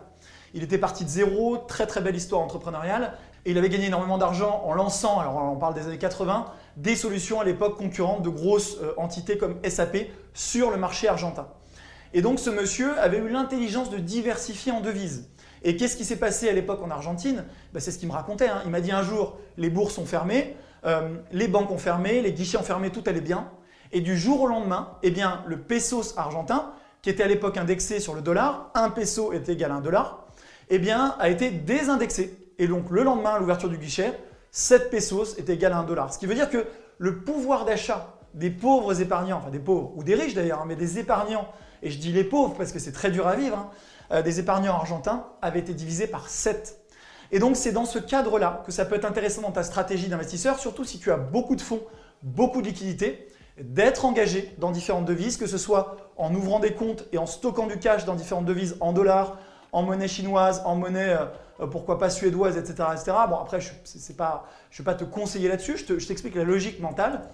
Il 0.55 0.63
était 0.63 0.79
parti 0.79 1.05
de 1.05 1.11
zéro, 1.11 1.59
très 1.59 1.87
très 1.87 2.01
belle 2.01 2.17
histoire 2.17 2.41
entrepreneuriale, 2.41 3.13
et 3.45 3.51
il 3.51 3.59
avait 3.59 3.69
gagné 3.69 3.87
énormément 3.87 4.17
d'argent 4.17 4.63
en 4.65 4.73
lançant, 4.73 5.21
alors 5.21 5.37
on 5.37 5.57
parle 5.57 5.75
des 5.75 5.87
années 5.87 5.99
80, 5.99 6.47
des 6.77 6.97
solutions 6.97 7.41
à 7.41 7.45
l'époque 7.45 7.77
concurrentes 7.77 8.23
de 8.23 8.31
grosses 8.31 8.79
entités 8.97 9.37
comme 9.37 9.57
SAP 9.69 9.99
sur 10.33 10.71
le 10.71 10.79
marché 10.79 11.09
argentin. 11.09 11.47
Et 12.15 12.23
donc 12.23 12.39
ce 12.39 12.49
monsieur 12.49 12.99
avait 13.01 13.19
eu 13.19 13.29
l'intelligence 13.29 13.91
de 13.91 13.99
diversifier 13.99 14.73
en 14.73 14.81
devises. 14.81 15.29
Et 15.65 15.77
qu'est-ce 15.77 15.97
qui 15.97 16.05
s'est 16.05 16.19
passé 16.19 16.49
à 16.49 16.53
l'époque 16.53 16.81
en 16.83 16.91
Argentine? 16.91 17.45
Ben, 17.73 17.81
C'est 17.81 17.91
ce 17.91 17.99
qu'il 17.99 18.07
me 18.07 18.13
racontait. 18.13 18.49
Hein. 18.49 18.63
Il 18.65 18.71
m'a 18.71 18.81
dit 18.81 18.93
un 18.93 19.03
jour, 19.03 19.39
les 19.57 19.71
bourses 19.71 19.95
sont 19.95 20.05
fermées, 20.05 20.57
euh, 20.85 21.17
les 21.33 21.49
banques 21.49 21.71
ont 21.71 21.79
fermé, 21.79 22.21
les 22.21 22.33
guichets 22.33 22.59
ont 22.59 22.63
fermé, 22.63 22.91
tout 22.91 23.03
allait 23.07 23.23
bien. 23.23 23.51
Et 23.91 24.01
du 24.01 24.17
jour 24.17 24.43
au 24.43 24.47
lendemain, 24.47 24.91
eh 25.03 25.11
bien, 25.11 25.43
le 25.47 25.59
pesos 25.59 26.15
argentin, 26.17 26.73
qui 27.01 27.11
était 27.11 27.23
à 27.23 27.29
l'époque 27.29 27.57
indexé 27.57 27.99
sur 27.99 28.15
le 28.15 28.21
dollar, 28.21 28.71
un 28.75 28.91
peso 28.91 29.33
est 29.33 29.49
égal 29.49 29.73
à 29.73 29.77
un 29.77 29.81
dollar, 29.81 30.24
eh 30.71 30.79
bien, 30.79 31.17
a 31.19 31.29
été 31.29 31.51
désindexé. 31.51 32.37
Et 32.59 32.69
donc 32.69 32.91
le 32.91 33.03
lendemain, 33.03 33.35
à 33.35 33.39
l'ouverture 33.39 33.69
du 33.69 33.79
guichet, 33.79 34.13
7 34.53 34.91
pesos 34.91 35.37
est 35.39 35.49
égal 35.49 35.73
à 35.73 35.79
un 35.79 35.85
dollar. 35.85 36.13
Ce 36.13 36.19
qui 36.19 36.27
veut 36.27 36.35
dire 36.35 36.51
que 36.51 36.67
le 36.99 37.19
pouvoir 37.19 37.65
d'achat 37.65 38.15
des 38.35 38.51
pauvres 38.51 39.01
épargnants, 39.01 39.39
enfin 39.39 39.51
des 39.51 39.59
pauvres 39.59 39.93
ou 39.97 40.03
des 40.03 40.15
riches 40.15 40.35
d'ailleurs, 40.35 40.61
hein, 40.61 40.65
mais 40.67 40.77
des 40.77 40.99
épargnants, 40.99 41.49
et 41.83 41.91
je 41.91 41.99
dis 41.99 42.13
les 42.13 42.25
pauvres 42.25 42.55
parce 42.57 42.73
que 42.73 42.79
c'est 42.79 42.93
très 42.93 43.11
dur 43.11 43.27
à 43.27 43.37
vivre, 43.37 43.57
hein, 43.57 43.71
euh, 44.13 44.23
des 44.23 44.41
épargnants 44.41 44.75
argentins 44.75 45.27
avait 45.43 45.61
été 45.61 45.75
divisé 45.75 46.07
par 46.07 46.29
7. 46.29 46.81
Et 47.33 47.39
donc 47.39 47.57
c'est 47.57 47.73
dans 47.73 47.85
ce 47.85 47.99
cadre-là 47.99 48.63
que 48.67 48.73
ça 48.73 48.85
peut 48.85 48.97
être 48.97 49.05
intéressant 49.05 49.43
dans 49.43 49.53
ta 49.53 49.63
stratégie 49.63 50.09
d'investisseur, 50.09 50.59
surtout 50.59 50.85
si 50.85 50.99
tu 50.99 51.11
as 51.11 51.17
beaucoup 51.17 51.57
de 51.57 51.61
fonds, 51.61 51.83
beaucoup 52.23 52.61
de 52.61 52.67
liquidités, 52.67 53.29
d'être 53.61 54.05
engagé 54.05 54.55
dans 54.59 54.71
différentes 54.73 55.05
devises, 55.05 55.37
que 55.37 55.47
ce 55.47 55.59
soit 55.59 55.97
en 56.17 56.35
ouvrant 56.35 56.59
des 56.59 56.75
comptes 56.75 57.07
et 57.13 57.19
en 57.19 57.27
stockant 57.27 57.67
du 57.67 57.79
cash 57.79 58.05
dans 58.05 58.15
différentes 58.15 58.47
devises, 58.47 58.77
en 58.81 58.93
dollars, 58.93 59.39
en 59.75 59.83
monnaie 59.83 60.09
chinoise, 60.09 60.63
en 60.65 60.77
monnaie, 60.77 61.11
euh, 61.11 61.27
euh, 61.61 61.67
pourquoi 61.67 61.99
pas 61.99 62.09
suédoise, 62.09 62.57
etc. 62.57 62.89
etc. 62.93 63.13
Bon, 63.29 63.37
après, 63.37 63.61
je 63.61 63.71
ne 63.73 64.09
vais 64.09 64.85
pas 64.85 64.95
te 64.95 65.05
conseiller 65.05 65.49
là-dessus, 65.49 65.77
je 65.77 66.07
t'explique 66.07 66.37
la 66.37 66.45
logique 66.45 66.81
mentale. 66.81 67.29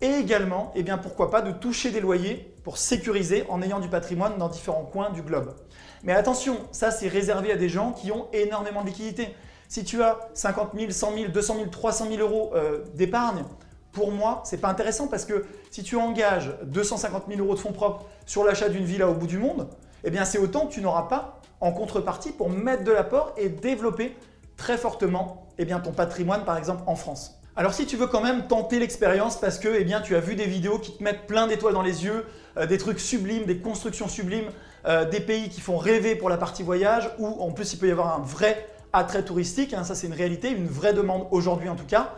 Et 0.00 0.08
également, 0.08 0.72
eh 0.74 0.82
bien, 0.82 0.98
pourquoi 0.98 1.30
pas 1.30 1.42
de 1.42 1.52
toucher 1.52 1.90
des 1.90 2.00
loyers 2.00 2.54
pour 2.64 2.78
sécuriser 2.78 3.44
en 3.48 3.62
ayant 3.62 3.78
du 3.78 3.88
patrimoine 3.88 4.38
dans 4.38 4.48
différents 4.48 4.84
coins 4.84 5.10
du 5.10 5.22
globe. 5.22 5.54
Mais 6.02 6.12
attention, 6.12 6.58
ça 6.72 6.90
c'est 6.90 7.08
réservé 7.08 7.52
à 7.52 7.56
des 7.56 7.68
gens 7.68 7.92
qui 7.92 8.10
ont 8.10 8.26
énormément 8.32 8.82
de 8.82 8.88
liquidités. 8.88 9.34
Si 9.68 9.84
tu 9.84 10.02
as 10.02 10.18
50 10.34 10.72
000, 10.76 10.90
100 10.90 11.14
000, 11.14 11.28
200 11.28 11.54
000, 11.56 11.66
300 11.68 12.06
000 12.10 12.20
euros 12.20 12.52
euh, 12.54 12.84
d'épargne, 12.94 13.44
pour 13.92 14.12
moi, 14.12 14.42
c'est 14.44 14.60
pas 14.60 14.68
intéressant 14.68 15.08
parce 15.08 15.24
que 15.24 15.46
si 15.70 15.82
tu 15.82 15.96
engages 15.96 16.52
250 16.64 17.24
000 17.28 17.40
euros 17.40 17.54
de 17.54 17.58
fonds 17.58 17.72
propres 17.72 18.04
sur 18.26 18.44
l'achat 18.44 18.68
d'une 18.68 18.84
villa 18.84 19.08
au 19.08 19.14
bout 19.14 19.26
du 19.26 19.38
monde, 19.38 19.68
eh 20.04 20.10
bien 20.10 20.24
c'est 20.24 20.38
autant 20.38 20.66
que 20.66 20.72
tu 20.72 20.82
n'auras 20.82 21.04
pas 21.04 21.40
en 21.60 21.72
contrepartie 21.72 22.32
pour 22.32 22.50
mettre 22.50 22.84
de 22.84 22.92
l'apport 22.92 23.32
et 23.36 23.48
développer 23.48 24.16
très 24.56 24.78
fortement 24.78 25.46
eh 25.58 25.64
bien, 25.64 25.80
ton 25.80 25.92
patrimoine, 25.92 26.44
par 26.44 26.58
exemple 26.58 26.82
en 26.86 26.96
France. 26.96 27.38
Alors 27.58 27.72
si 27.72 27.86
tu 27.86 27.96
veux 27.96 28.06
quand 28.06 28.20
même 28.20 28.48
tenter 28.48 28.78
l'expérience 28.78 29.40
parce 29.40 29.58
que 29.58 29.68
eh 29.68 29.86
tu 30.04 30.14
as 30.14 30.20
vu 30.20 30.34
des 30.34 30.44
vidéos 30.44 30.78
qui 30.78 30.94
te 30.94 31.02
mettent 31.02 31.26
plein 31.26 31.46
d'étoiles 31.46 31.72
dans 31.72 31.82
les 31.82 32.04
yeux, 32.04 32.26
euh, 32.58 32.66
des 32.66 32.76
trucs 32.76 33.00
sublimes, 33.00 33.46
des 33.46 33.58
constructions 33.58 34.08
sublimes, 34.08 34.50
euh, 34.86 35.06
des 35.06 35.20
pays 35.20 35.48
qui 35.48 35.62
font 35.62 35.78
rêver 35.78 36.16
pour 36.16 36.28
la 36.28 36.36
partie 36.36 36.62
voyage, 36.62 37.10
ou 37.18 37.26
en 37.26 37.50
plus 37.52 37.72
il 37.72 37.78
peut 37.78 37.88
y 37.88 37.90
avoir 37.90 38.14
un 38.14 38.22
vrai 38.22 38.68
attrait 38.92 39.24
touristique, 39.24 39.72
hein, 39.72 39.84
ça 39.84 39.94
c'est 39.94 40.06
une 40.06 40.12
réalité, 40.12 40.50
une 40.50 40.68
vraie 40.68 40.92
demande 40.92 41.26
aujourd'hui 41.30 41.70
en 41.70 41.76
tout 41.76 41.86
cas, 41.86 42.14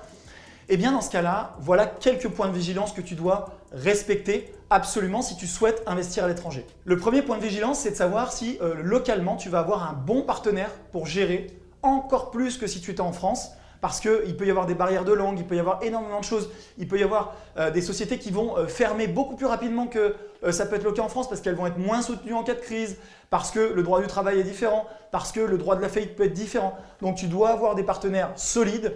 eh 0.68 0.76
bien 0.76 0.92
dans 0.92 1.00
ce 1.00 1.10
cas-là, 1.10 1.54
voilà 1.60 1.86
quelques 1.86 2.28
points 2.28 2.48
de 2.48 2.52
vigilance 2.52 2.92
que 2.92 3.00
tu 3.00 3.14
dois 3.14 3.50
respecter 3.72 4.52
absolument 4.70 5.22
si 5.22 5.36
tu 5.36 5.46
souhaites 5.46 5.82
investir 5.86 6.24
à 6.24 6.28
l'étranger. 6.28 6.66
Le 6.84 6.98
premier 6.98 7.22
point 7.22 7.38
de 7.38 7.42
vigilance, 7.42 7.80
c'est 7.80 7.92
de 7.92 7.96
savoir 7.96 8.32
si 8.32 8.58
euh, 8.60 8.74
localement 8.82 9.36
tu 9.36 9.48
vas 9.48 9.60
avoir 9.60 9.88
un 9.88 9.94
bon 9.94 10.22
partenaire 10.22 10.70
pour 10.92 11.06
gérer 11.06 11.46
encore 11.82 12.30
plus 12.30 12.58
que 12.58 12.66
si 12.66 12.80
tu 12.80 12.90
étais 12.90 13.00
en 13.00 13.12
France 13.12 13.52
parce 13.80 14.00
qu'il 14.00 14.36
peut 14.36 14.44
y 14.44 14.50
avoir 14.50 14.66
des 14.66 14.74
barrières 14.74 15.04
de 15.04 15.12
langue, 15.12 15.38
il 15.38 15.46
peut 15.46 15.54
y 15.54 15.60
avoir 15.60 15.82
énormément 15.84 16.18
de 16.18 16.24
choses, 16.24 16.50
il 16.78 16.88
peut 16.88 16.98
y 16.98 17.04
avoir 17.04 17.36
euh, 17.56 17.70
des 17.70 17.80
sociétés 17.80 18.18
qui 18.18 18.32
vont 18.32 18.58
euh, 18.58 18.66
fermer 18.66 19.06
beaucoup 19.06 19.36
plus 19.36 19.46
rapidement 19.46 19.86
que 19.86 20.16
ça 20.50 20.66
peut 20.66 20.76
être 20.76 20.84
le 20.84 20.92
cas 20.92 21.02
en 21.02 21.08
France 21.08 21.28
parce 21.28 21.40
qu'elles 21.40 21.56
vont 21.56 21.66
être 21.66 21.78
moins 21.78 22.00
soutenues 22.00 22.34
en 22.34 22.44
cas 22.44 22.54
de 22.54 22.60
crise, 22.60 22.96
parce 23.28 23.50
que 23.50 23.58
le 23.58 23.82
droit 23.82 24.00
du 24.00 24.06
travail 24.06 24.38
est 24.38 24.44
différent, 24.44 24.86
parce 25.10 25.32
que 25.32 25.40
le 25.40 25.58
droit 25.58 25.74
de 25.74 25.82
la 25.82 25.88
faillite 25.88 26.14
peut 26.14 26.24
être 26.24 26.32
différent. 26.32 26.78
Donc 27.00 27.16
tu 27.16 27.26
dois 27.26 27.50
avoir 27.50 27.74
des 27.74 27.82
partenaires 27.82 28.30
solides 28.36 28.94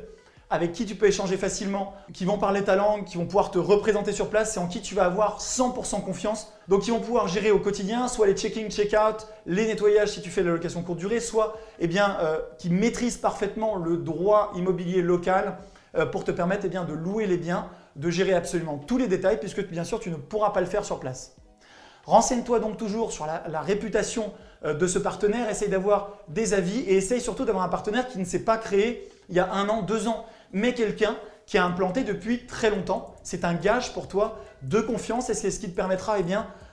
avec 0.52 0.72
qui 0.72 0.84
tu 0.84 0.94
peux 0.96 1.06
échanger 1.06 1.38
facilement, 1.38 1.94
qui 2.12 2.26
vont 2.26 2.36
parler 2.36 2.62
ta 2.62 2.76
langue, 2.76 3.04
qui 3.04 3.16
vont 3.16 3.24
pouvoir 3.24 3.50
te 3.50 3.58
représenter 3.58 4.12
sur 4.12 4.28
place, 4.28 4.52
c'est 4.52 4.60
en 4.60 4.66
qui 4.66 4.82
tu 4.82 4.94
vas 4.94 5.06
avoir 5.06 5.40
100% 5.40 6.02
confiance. 6.04 6.52
Donc, 6.68 6.86
ils 6.86 6.90
vont 6.90 7.00
pouvoir 7.00 7.26
gérer 7.26 7.50
au 7.50 7.58
quotidien 7.58 8.06
soit 8.06 8.26
les 8.26 8.34
check-in, 8.34 8.68
check-out, 8.68 9.26
les 9.46 9.66
nettoyages 9.66 10.10
si 10.10 10.20
tu 10.20 10.28
fais 10.28 10.42
la 10.42 10.50
location 10.50 10.82
courte 10.82 10.98
durée, 10.98 11.20
soit 11.20 11.56
eh 11.80 11.86
bien, 11.86 12.18
euh, 12.20 12.38
qui 12.58 12.68
maîtrisent 12.68 13.16
parfaitement 13.16 13.76
le 13.76 13.96
droit 13.96 14.52
immobilier 14.54 15.00
local 15.00 15.56
euh, 15.96 16.04
pour 16.04 16.22
te 16.22 16.30
permettre 16.30 16.64
eh 16.66 16.68
bien, 16.68 16.84
de 16.84 16.92
louer 16.92 17.26
les 17.26 17.38
biens, 17.38 17.70
de 17.96 18.10
gérer 18.10 18.34
absolument 18.34 18.76
tous 18.76 18.98
les 18.98 19.08
détails, 19.08 19.40
puisque 19.40 19.66
bien 19.66 19.84
sûr, 19.84 20.00
tu 20.00 20.10
ne 20.10 20.16
pourras 20.16 20.50
pas 20.50 20.60
le 20.60 20.66
faire 20.66 20.84
sur 20.84 21.00
place. 21.00 21.34
Renseigne-toi 22.04 22.60
donc 22.60 22.76
toujours 22.76 23.10
sur 23.10 23.24
la, 23.24 23.42
la 23.48 23.62
réputation 23.62 24.32
euh, 24.66 24.74
de 24.74 24.86
ce 24.86 24.98
partenaire, 24.98 25.48
essaye 25.48 25.70
d'avoir 25.70 26.18
des 26.28 26.52
avis 26.52 26.80
et 26.80 26.96
essaye 26.96 27.22
surtout 27.22 27.46
d'avoir 27.46 27.64
un 27.64 27.70
partenaire 27.70 28.06
qui 28.06 28.18
ne 28.18 28.24
s'est 28.26 28.44
pas 28.44 28.58
créé 28.58 29.08
il 29.28 29.36
y 29.36 29.40
a 29.40 29.50
un 29.52 29.68
an, 29.68 29.82
deux 29.82 30.08
ans 30.08 30.26
mais 30.52 30.74
quelqu'un 30.74 31.16
qui 31.46 31.58
a 31.58 31.64
implanté 31.64 32.04
depuis 32.04 32.46
très 32.46 32.70
longtemps. 32.70 33.14
C'est 33.22 33.44
un 33.44 33.54
gage 33.54 33.92
pour 33.92 34.08
toi 34.08 34.38
de 34.62 34.80
confiance 34.80 35.30
et 35.30 35.34
c'est 35.34 35.50
ce 35.50 35.60
qui 35.60 35.70
te 35.70 35.76
permettra 35.76 36.18
eh 36.18 36.24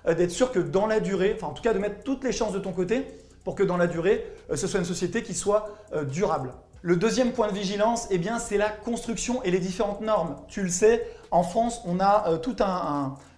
euh, 0.07 0.13
d'être 0.13 0.31
sûr 0.31 0.51
que 0.51 0.59
dans 0.59 0.87
la 0.87 0.99
durée, 0.99 1.33
enfin 1.35 1.47
en 1.47 1.53
tout 1.53 1.63
cas 1.63 1.73
de 1.73 1.79
mettre 1.79 2.03
toutes 2.03 2.23
les 2.23 2.31
chances 2.31 2.53
de 2.53 2.59
ton 2.59 2.71
côté 2.71 3.05
pour 3.43 3.55
que 3.55 3.63
dans 3.63 3.77
la 3.77 3.87
durée, 3.87 4.25
euh, 4.51 4.55
ce 4.55 4.67
soit 4.67 4.79
une 4.79 4.85
société 4.85 5.23
qui 5.23 5.33
soit 5.33 5.69
euh, 5.93 6.03
durable. 6.03 6.53
Le 6.81 6.95
deuxième 6.95 7.33
point 7.33 7.49
de 7.49 7.53
vigilance, 7.53 8.07
eh 8.09 8.17
bien, 8.17 8.39
c'est 8.39 8.57
la 8.57 8.69
construction 8.69 9.43
et 9.43 9.51
les 9.51 9.59
différentes 9.59 9.99
normes. 9.99 10.37
Tu 10.47 10.63
le 10.63 10.69
sais, 10.69 11.05
en 11.29 11.43
France, 11.43 11.81
on 11.85 11.99
a 11.99 12.37
toute 12.37 12.61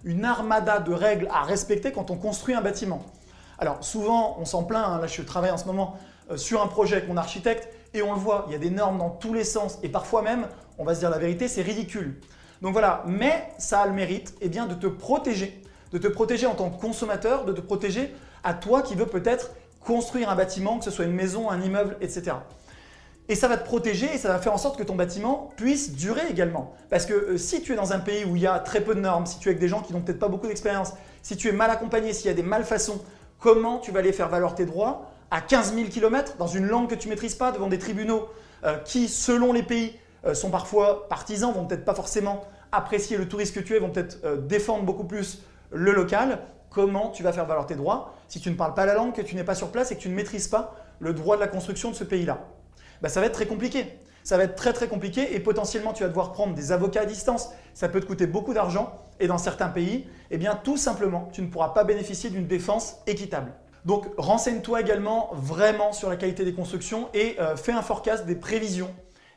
une 0.04 0.24
armada 0.24 0.78
de 0.78 0.92
règles 0.92 1.26
à 1.28 1.42
respecter 1.42 1.90
quand 1.90 2.12
on 2.12 2.16
construit 2.16 2.54
un 2.54 2.60
bâtiment. 2.60 3.02
Alors 3.58 3.82
souvent, 3.82 4.36
on 4.38 4.44
s'en 4.44 4.62
plaint, 4.62 4.86
hein. 4.86 5.00
là 5.00 5.08
je 5.08 5.20
travaille 5.22 5.50
en 5.50 5.56
ce 5.56 5.64
moment 5.64 5.96
sur 6.36 6.62
un 6.62 6.68
projet 6.68 6.98
avec 6.98 7.08
mon 7.08 7.16
architecte, 7.16 7.68
et 7.94 8.02
on 8.02 8.12
le 8.12 8.18
voit, 8.18 8.44
il 8.48 8.52
y 8.52 8.56
a 8.56 8.58
des 8.58 8.70
normes 8.70 8.98
dans 8.98 9.10
tous 9.10 9.34
les 9.34 9.44
sens. 9.44 9.78
Et 9.82 9.88
parfois 9.88 10.22
même, 10.22 10.46
on 10.78 10.84
va 10.84 10.94
se 10.94 11.00
dire 11.00 11.10
la 11.10 11.18
vérité, 11.18 11.48
c'est 11.48 11.62
ridicule. 11.62 12.20
Donc 12.62 12.72
voilà, 12.72 13.02
mais 13.06 13.48
ça 13.58 13.80
a 13.80 13.86
le 13.86 13.92
mérite 13.92 14.34
eh 14.40 14.48
bien, 14.48 14.66
de 14.66 14.74
te 14.74 14.86
protéger. 14.86 15.62
De 15.92 15.98
te 15.98 16.08
protéger 16.08 16.46
en 16.46 16.54
tant 16.54 16.70
que 16.70 16.80
consommateur, 16.80 17.44
de 17.44 17.52
te 17.52 17.60
protéger 17.60 18.14
à 18.44 18.54
toi 18.54 18.82
qui 18.82 18.94
veux 18.94 19.06
peut-être 19.06 19.50
construire 19.80 20.30
un 20.30 20.36
bâtiment, 20.36 20.78
que 20.78 20.84
ce 20.84 20.90
soit 20.90 21.04
une 21.04 21.12
maison, 21.12 21.50
un 21.50 21.60
immeuble, 21.60 21.96
etc. 22.00 22.36
Et 23.28 23.34
ça 23.34 23.48
va 23.48 23.56
te 23.56 23.64
protéger 23.64 24.12
et 24.12 24.18
ça 24.18 24.28
va 24.28 24.38
faire 24.38 24.52
en 24.52 24.58
sorte 24.58 24.78
que 24.78 24.82
ton 24.82 24.94
bâtiment 24.94 25.50
puisse 25.56 25.92
durer 25.92 26.22
également. 26.28 26.74
Parce 26.90 27.06
que 27.06 27.14
euh, 27.14 27.38
si 27.38 27.62
tu 27.62 27.72
es 27.72 27.76
dans 27.76 27.92
un 27.92 27.98
pays 27.98 28.24
où 28.24 28.36
il 28.36 28.42
y 28.42 28.46
a 28.46 28.58
très 28.58 28.80
peu 28.80 28.94
de 28.94 29.00
normes, 29.00 29.26
si 29.26 29.38
tu 29.38 29.48
es 29.48 29.52
avec 29.52 29.60
des 29.60 29.68
gens 29.68 29.80
qui 29.80 29.92
n'ont 29.92 30.00
peut-être 30.00 30.18
pas 30.18 30.28
beaucoup 30.28 30.46
d'expérience, 30.46 30.92
si 31.22 31.36
tu 31.36 31.48
es 31.48 31.52
mal 31.52 31.70
accompagné, 31.70 32.12
s'il 32.12 32.26
y 32.26 32.30
a 32.30 32.34
des 32.34 32.42
malfaçons, 32.42 33.00
comment 33.38 33.78
tu 33.78 33.90
vas 33.90 34.00
aller 34.00 34.12
faire 34.12 34.28
valoir 34.28 34.54
tes 34.54 34.66
droits 34.66 35.10
à 35.32 35.40
15 35.40 35.74
000 35.74 35.88
km 35.88 36.36
dans 36.36 36.46
une 36.46 36.66
langue 36.66 36.90
que 36.90 36.94
tu 36.94 37.08
maîtrises 37.08 37.34
pas 37.34 37.52
devant 37.52 37.68
des 37.68 37.78
tribunaux 37.78 38.28
euh, 38.64 38.76
qui, 38.76 39.08
selon 39.08 39.54
les 39.54 39.62
pays, 39.62 39.98
euh, 40.26 40.34
sont 40.34 40.50
parfois 40.50 41.08
partisans, 41.08 41.52
vont 41.54 41.66
peut-être 41.66 41.86
pas 41.86 41.94
forcément 41.94 42.44
apprécier 42.70 43.16
le 43.16 43.26
touriste 43.26 43.54
que 43.54 43.60
tu 43.60 43.74
es, 43.74 43.78
vont 43.78 43.88
peut-être 43.88 44.18
euh, 44.24 44.36
défendre 44.36 44.84
beaucoup 44.84 45.04
plus 45.04 45.42
le 45.70 45.92
local. 45.92 46.40
Comment 46.68 47.08
tu 47.08 47.22
vas 47.22 47.32
faire 47.32 47.46
valoir 47.46 47.66
tes 47.66 47.76
droits 47.76 48.14
si 48.28 48.40
tu 48.40 48.50
ne 48.50 48.54
parles 48.54 48.74
pas 48.74 48.84
la 48.84 48.92
langue, 48.92 49.14
que 49.14 49.22
tu 49.22 49.34
n'es 49.34 49.42
pas 49.42 49.54
sur 49.54 49.70
place 49.70 49.90
et 49.90 49.96
que 49.96 50.00
tu 50.00 50.10
ne 50.10 50.14
maîtrises 50.14 50.48
pas 50.48 50.76
le 51.00 51.14
droit 51.14 51.36
de 51.36 51.40
la 51.40 51.48
construction 51.48 51.90
de 51.90 51.94
ce 51.94 52.04
pays-là? 52.04 52.44
Bah, 53.00 53.08
Ça 53.08 53.20
va 53.20 53.26
être 53.26 53.32
très 53.32 53.46
compliqué. 53.46 53.86
Ça 54.24 54.36
va 54.36 54.44
être 54.44 54.54
très 54.54 54.74
très 54.74 54.86
compliqué 54.86 55.34
et 55.34 55.40
potentiellement 55.40 55.94
tu 55.94 56.02
vas 56.02 56.10
devoir 56.10 56.32
prendre 56.32 56.54
des 56.54 56.72
avocats 56.72 57.00
à 57.00 57.06
distance. 57.06 57.48
Ça 57.72 57.88
peut 57.88 58.00
te 58.00 58.06
coûter 58.06 58.26
beaucoup 58.26 58.52
d'argent 58.52 59.00
et 59.18 59.26
dans 59.26 59.38
certains 59.38 59.68
pays, 59.68 60.06
eh 60.30 60.36
bien 60.36 60.60
tout 60.62 60.76
simplement, 60.76 61.30
tu 61.32 61.40
ne 61.40 61.46
pourras 61.46 61.70
pas 61.70 61.84
bénéficier 61.84 62.28
d'une 62.28 62.46
défense 62.46 62.96
équitable. 63.06 63.52
Donc 63.84 64.06
renseigne-toi 64.16 64.80
également 64.80 65.30
vraiment 65.32 65.92
sur 65.92 66.08
la 66.08 66.16
qualité 66.16 66.44
des 66.44 66.54
constructions 66.54 67.08
et 67.14 67.36
euh, 67.40 67.56
fais 67.56 67.72
un 67.72 67.82
forecast 67.82 68.26
des 68.26 68.36
prévisions. 68.36 68.90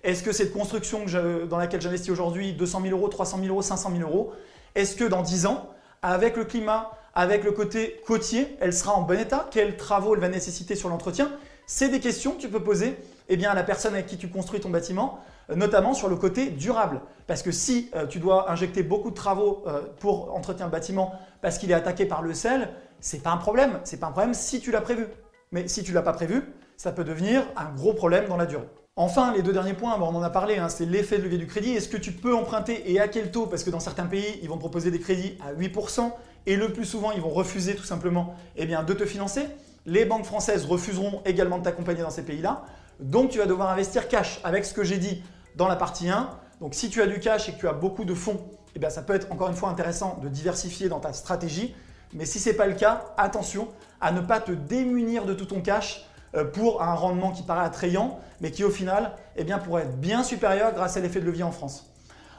Est-ce 0.04 0.22
que 0.22 0.32
cette 0.32 0.54
construction 0.54 1.06
dans 1.50 1.58
laquelle 1.58 1.82
j'investis 1.82 2.12
aujourd'hui, 2.12 2.54
200 2.54 2.82
000 2.84 2.96
euros, 2.96 3.08
300 3.08 3.40
000 3.40 3.50
euros, 3.50 3.64
500 3.64 3.90
000 3.98 4.08
euros, 4.08 4.34
est-ce 4.76 4.96
que 4.96 5.04
dans 5.04 5.24
10 5.24 5.48
ans, 5.48 5.68
avec 6.04 6.38
le 6.38 6.46
climat, 6.46 6.92
avec 7.16 7.44
le 7.44 7.52
côté 7.52 8.00
côtier, 8.06 8.56
elle 8.60 8.72
sera 8.72 8.94
en 8.94 9.02
bon 9.02 9.20
état? 9.20 9.48
Quels 9.50 9.78
travaux 9.78 10.14
elle 10.14 10.22
va 10.22 10.30
nécessiter 10.30 10.76
sur 10.76 10.90
l'entretien? 10.90 11.32
C'est 11.66 11.90
des 11.90 12.00
questions 12.00 12.34
que 12.34 12.42
tu 12.42 12.50
peux 12.50 12.62
poser 12.62 12.96
eh 13.30 13.36
bien, 13.38 13.50
à 13.50 13.56
la 13.56 13.64
personne 13.64 13.96
avec 13.96 14.06
qui 14.06 14.18
tu 14.18 14.30
construis 14.30 14.60
ton 14.60 14.70
bâtiment, 14.70 15.22
euh, 15.50 15.56
notamment 15.56 15.96
sur 15.96 16.08
le 16.08 16.18
côté 16.18 16.52
durable. 16.52 17.02
Parce 17.26 17.42
que 17.42 17.52
si 17.52 17.90
euh, 17.96 18.06
tu 18.06 18.20
dois 18.20 18.52
injecter 18.52 18.84
beaucoup 18.84 19.10
de 19.10 19.16
travaux 19.16 19.64
pour 20.00 20.36
entretenir 20.36 20.68
le 20.68 20.72
bâtiment 20.72 21.14
parce 21.42 21.58
qu'il 21.58 21.72
est 21.72 21.76
attaqué 21.76 22.06
par 22.06 22.22
le 22.22 22.36
sel, 22.36 22.70
c'est 23.06 23.22
pas 23.22 23.30
un 23.30 23.38
problème. 23.38 23.80
C'est 23.84 23.98
pas 23.98 24.08
un 24.08 24.12
problème 24.12 24.34
si 24.34 24.60
tu 24.60 24.72
l'as 24.72 24.82
prévu. 24.82 25.06
Mais 25.52 25.68
si 25.68 25.84
tu 25.84 25.94
l'as 25.94 26.02
pas 26.02 26.12
prévu, 26.12 26.42
ça 26.76 26.92
peut 26.92 27.04
devenir 27.04 27.44
un 27.56 27.72
gros 27.72 27.94
problème 27.94 28.28
dans 28.28 28.36
la 28.36 28.48
durée. 28.48 28.68
Enfin, 28.96 29.32
les 29.32 29.44
deux 29.44 29.54
derniers 29.54 29.76
points, 29.76 29.96
on 30.02 30.16
en 30.16 30.24
a 30.24 30.32
parlé, 30.32 30.58
hein, 30.58 30.70
c'est 30.70 30.86
l'effet 30.86 31.20
de 31.20 31.24
levier 31.24 31.38
du 31.38 31.46
crédit. 31.46 31.74
Est-ce 31.74 31.88
que 31.88 31.98
tu 31.98 32.12
peux 32.12 32.34
emprunter 32.34 32.92
et 32.92 33.00
à 33.00 33.08
quel 33.08 33.30
taux? 33.30 33.46
Parce 33.46 33.64
que 33.64 33.70
dans 33.70 33.80
certains 33.80 34.08
pays, 34.08 34.40
ils 34.42 34.50
vont 34.50 34.58
proposer 34.58 34.90
des 34.90 35.00
crédits 35.00 35.38
à 35.46 35.54
8% 35.54 36.14
et 36.48 36.56
le 36.56 36.74
plus 36.74 36.86
souvent, 36.86 37.12
ils 37.12 37.22
vont 37.22 37.30
refuser 37.30 37.76
tout 37.76 37.84
simplement 37.84 38.34
eh 38.56 38.66
bien, 38.66 38.82
de 38.82 38.94
te 38.94 39.06
financer. 39.06 39.50
Les 39.86 40.06
banques 40.06 40.26
françaises 40.26 40.66
refuseront 40.66 41.22
également 41.26 41.60
de 41.60 41.64
t'accompagner 41.64 42.02
dans 42.02 42.10
ces 42.10 42.24
pays-là. 42.24 42.66
Donc, 43.00 43.30
tu 43.30 43.38
vas 43.38 43.46
devoir 43.46 43.70
investir 43.70 44.08
cash 44.08 44.40
avec 44.44 44.66
ce 44.66 44.74
que 44.74 44.84
j'ai 44.84 44.98
dit 44.98 45.22
dans 45.58 45.68
la 45.68 45.76
partie 45.76 46.10
1. 46.10 46.28
Donc, 46.60 46.74
si 46.74 46.90
tu 46.90 47.04
as 47.04 47.08
du 47.08 47.20
cash 47.20 47.50
et 47.50 47.52
que 47.52 47.60
tu 47.60 47.68
as 47.68 47.74
beaucoup 47.74 48.04
de 48.04 48.16
fonds, 48.16 48.50
eh 48.76 48.80
bien, 48.80 48.90
ça 48.90 49.04
peut 49.04 49.14
être 49.14 49.32
encore 49.32 49.50
une 49.50 49.56
fois 49.56 49.70
intéressant 49.70 50.18
de 50.24 50.28
diversifier 50.28 50.90
dans 50.90 51.00
ta 51.00 51.14
stratégie. 51.14 51.76
Mais 52.14 52.26
si 52.26 52.40
ce 52.40 52.50
n'est 52.50 52.56
pas 52.56 52.68
le 52.68 52.76
cas, 52.76 53.06
attention 53.18 53.68
à 54.02 54.12
ne 54.12 54.22
pas 54.22 54.40
te 54.40 54.52
démunir 54.52 55.26
de 55.26 55.34
tout 55.34 55.46
ton 55.46 55.62
cash 55.62 56.06
euh, 56.36 56.46
pour 56.46 56.82
un 56.82 56.94
rendement 56.94 57.32
qui 57.32 57.44
paraît 57.44 57.66
attrayant, 57.66 58.20
mais 58.42 58.52
qui 58.52 58.64
au 58.64 58.70
final 58.70 59.14
eh 59.36 59.44
bien, 59.44 59.58
pourrait 59.58 59.84
être 59.84 59.98
bien 59.98 60.24
supérieur 60.24 60.74
grâce 60.74 60.98
à 60.98 61.00
l'effet 61.00 61.20
de 61.20 61.26
levier 61.26 61.44
en 61.44 61.52
France. 61.52 61.92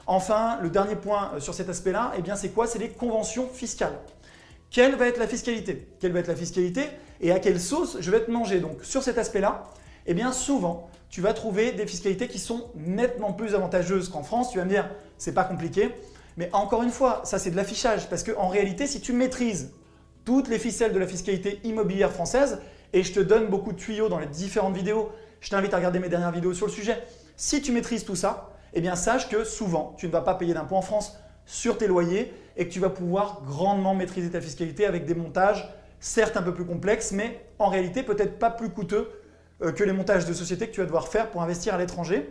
Enfin, 0.05 0.57
le 0.61 0.69
dernier 0.69 0.95
point 0.95 1.31
euh, 1.33 1.39
sur 1.39 1.53
cet 1.53 1.69
aspect-là, 1.69 2.13
eh 2.17 2.21
c'est 2.35 2.49
quoi? 2.49 2.67
C'est 2.67 2.79
les 2.79 2.89
conventions 2.89 3.47
fiscales. 3.47 3.97
Quelle 4.69 4.95
va 4.95 5.07
être 5.07 5.17
la 5.17 5.27
fiscalité? 5.27 5.87
Quelle 5.99 6.11
va 6.11 6.19
être 6.19 6.27
la 6.27 6.35
fiscalité? 6.35 6.89
Et 7.21 7.31
à 7.31 7.39
quelle 7.39 7.59
sauce 7.59 7.97
je 7.99 8.11
vais 8.11 8.21
te 8.21 8.31
manger? 8.31 8.59
Donc 8.59 8.83
sur 8.83 9.03
cet 9.03 9.17
aspect-là, 9.17 9.63
eh 10.05 10.13
bien 10.13 10.31
souvent, 10.31 10.89
tu 11.09 11.21
vas 11.21 11.33
trouver 11.33 11.71
des 11.71 11.87
fiscalités 11.87 12.27
qui 12.27 12.39
sont 12.39 12.69
nettement 12.75 13.33
plus 13.33 13.55
avantageuses 13.55 14.09
qu'en 14.09 14.23
France. 14.23 14.51
Tu 14.51 14.57
vas 14.57 14.65
me 14.65 14.69
dire, 14.69 14.89
c'est 15.17 15.33
pas 15.33 15.43
compliqué. 15.43 15.93
Mais 16.37 16.49
encore 16.53 16.83
une 16.83 16.91
fois, 16.91 17.21
ça 17.23 17.39
c'est 17.39 17.51
de 17.51 17.55
l'affichage 17.55 18.09
parce 18.09 18.23
qu'en 18.23 18.47
réalité, 18.47 18.87
si 18.87 19.01
tu 19.01 19.11
maîtrises 19.11 19.73
toutes 20.23 20.47
les 20.47 20.59
ficelles 20.59 20.93
de 20.93 20.99
la 20.99 21.07
fiscalité 21.07 21.59
immobilière 21.63 22.11
française, 22.11 22.59
et 22.93 23.03
je 23.03 23.13
te 23.13 23.19
donne 23.19 23.47
beaucoup 23.47 23.73
de 23.73 23.77
tuyaux 23.77 24.07
dans 24.07 24.19
les 24.19 24.27
différentes 24.27 24.75
vidéos, 24.75 25.09
je 25.41 25.49
t'invite 25.49 25.73
à 25.73 25.77
regarder 25.77 25.99
mes 25.99 26.09
dernières 26.09 26.31
vidéos 26.31 26.53
sur 26.53 26.67
le 26.67 26.71
sujet. 26.71 27.01
Si 27.35 27.61
tu 27.61 27.71
maîtrises 27.71 28.05
tout 28.05 28.15
ça, 28.15 28.51
eh 28.73 28.81
bien 28.81 28.95
sache 28.95 29.29
que 29.29 29.43
souvent, 29.43 29.95
tu 29.97 30.07
ne 30.07 30.11
vas 30.11 30.21
pas 30.21 30.35
payer 30.35 30.53
d'impôts 30.53 30.75
en 30.75 30.81
France 30.81 31.17
sur 31.45 31.77
tes 31.77 31.87
loyers 31.87 32.33
et 32.55 32.67
que 32.67 32.73
tu 32.73 32.79
vas 32.79 32.89
pouvoir 32.89 33.41
grandement 33.45 33.93
maîtriser 33.93 34.29
ta 34.29 34.41
fiscalité 34.41 34.85
avec 34.85 35.05
des 35.05 35.15
montages 35.15 35.67
certes 35.99 36.37
un 36.37 36.41
peu 36.41 36.53
plus 36.53 36.65
complexes, 36.65 37.11
mais 37.11 37.45
en 37.59 37.69
réalité 37.69 38.03
peut-être 38.03 38.39
pas 38.39 38.51
plus 38.51 38.69
coûteux 38.69 39.09
euh, 39.61 39.71
que 39.71 39.83
les 39.83 39.93
montages 39.93 40.25
de 40.25 40.33
société 40.33 40.67
que 40.67 40.73
tu 40.73 40.79
vas 40.79 40.85
devoir 40.85 41.07
faire 41.07 41.29
pour 41.29 41.41
investir 41.41 41.73
à 41.73 41.77
l'étranger. 41.77 42.29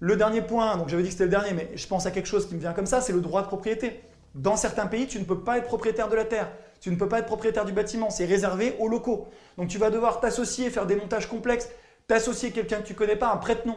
Le 0.00 0.16
dernier 0.16 0.42
point, 0.42 0.76
donc 0.76 0.88
j'avais 0.88 1.02
dit 1.02 1.08
que 1.08 1.12
c'était 1.12 1.24
le 1.24 1.30
dernier, 1.30 1.52
mais 1.52 1.70
je 1.74 1.86
pense 1.86 2.04
à 2.06 2.10
quelque 2.10 2.26
chose 2.26 2.46
qui 2.46 2.54
me 2.54 2.60
vient 2.60 2.74
comme 2.74 2.86
ça, 2.86 3.00
c'est 3.00 3.12
le 3.12 3.20
droit 3.20 3.42
de 3.42 3.46
propriété. 3.46 4.02
Dans 4.34 4.56
certains 4.56 4.86
pays, 4.86 5.06
tu 5.06 5.18
ne 5.18 5.24
peux 5.24 5.40
pas 5.40 5.56
être 5.58 5.66
propriétaire 5.66 6.08
de 6.08 6.16
la 6.16 6.26
terre, 6.26 6.50
tu 6.80 6.90
ne 6.90 6.96
peux 6.96 7.08
pas 7.08 7.20
être 7.20 7.26
propriétaire 7.26 7.64
du 7.64 7.72
bâtiment, 7.72 8.10
c'est 8.10 8.26
réservé 8.26 8.76
aux 8.78 8.88
locaux. 8.88 9.28
Donc 9.56 9.68
tu 9.68 9.78
vas 9.78 9.88
devoir 9.88 10.20
t'associer, 10.20 10.68
faire 10.68 10.84
des 10.84 10.96
montages 10.96 11.28
complexes, 11.28 11.70
t'associer 12.06 12.50
quelqu'un 12.50 12.78
que 12.78 12.86
tu 12.86 12.94
connais 12.94 13.16
pas, 13.16 13.32
un 13.32 13.38
prête-nom. 13.38 13.76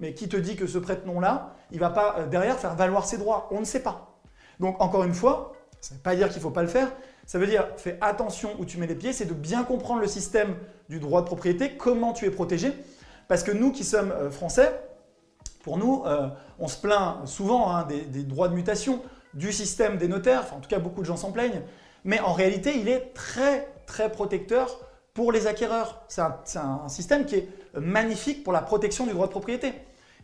Mais 0.00 0.14
qui 0.14 0.28
te 0.28 0.36
dit 0.36 0.56
que 0.56 0.66
ce 0.66 0.78
prête-nom-là, 0.78 1.54
il 1.70 1.78
va 1.78 1.90
pas 1.90 2.16
euh, 2.18 2.26
derrière 2.26 2.58
faire 2.58 2.74
valoir 2.74 3.06
ses 3.06 3.18
droits? 3.18 3.48
On 3.52 3.60
ne 3.60 3.64
sait 3.64 3.82
pas. 3.82 4.18
Donc 4.58 4.80
encore 4.80 5.04
une 5.04 5.14
fois, 5.14 5.52
ça 5.80 5.94
ne 5.94 5.98
veut 5.98 6.02
pas 6.02 6.16
dire 6.16 6.28
qu'il 6.28 6.38
ne 6.38 6.42
faut 6.42 6.50
pas 6.50 6.62
le 6.62 6.68
faire, 6.68 6.90
ça 7.26 7.38
veut 7.38 7.46
dire 7.46 7.68
fais 7.76 7.96
attention 8.00 8.50
où 8.58 8.64
tu 8.64 8.78
mets 8.78 8.88
les 8.88 8.96
pieds, 8.96 9.12
c'est 9.12 9.26
de 9.26 9.34
bien 9.34 9.62
comprendre 9.62 10.00
le 10.00 10.08
système 10.08 10.56
du 10.88 10.98
droit 10.98 11.20
de 11.20 11.26
propriété, 11.26 11.76
comment 11.76 12.12
tu 12.12 12.26
es 12.26 12.30
protégé. 12.30 12.72
Parce 13.28 13.44
que 13.44 13.52
nous 13.52 13.70
qui 13.70 13.84
sommes 13.84 14.10
euh, 14.10 14.30
français, 14.30 14.72
pour 15.62 15.78
nous, 15.78 16.02
euh, 16.06 16.28
on 16.58 16.68
se 16.68 16.78
plaint 16.78 17.26
souvent 17.26 17.70
hein, 17.70 17.86
des, 17.86 18.22
droits 18.22 18.48
de 18.48 18.54
mutation, 18.54 19.02
du 19.34 19.52
système 19.52 19.96
des 19.96 20.08
notaires, 20.08 20.42
enfin, 20.44 20.56
en 20.56 20.60
tout 20.60 20.68
cas 20.68 20.78
beaucoup 20.78 21.00
de 21.00 21.06
gens 21.06 21.16
s'en 21.16 21.32
plaignent, 21.32 21.62
mais 22.04 22.20
en 22.20 22.32
réalité, 22.32 22.78
il 22.78 22.88
est 22.88 23.12
très 23.14 23.68
très 23.86 24.10
protecteur 24.10 24.78
pour 25.14 25.32
les 25.32 25.46
acquéreurs. 25.46 26.02
C'est 26.08 26.22
un, 26.22 26.88
système 26.88 27.26
qui 27.26 27.36
est 27.36 27.48
magnifique 27.74 28.42
pour 28.42 28.52
la 28.52 28.62
protection 28.62 29.06
du 29.06 29.12
droit 29.12 29.26
de 29.26 29.32
propriété. 29.32 29.74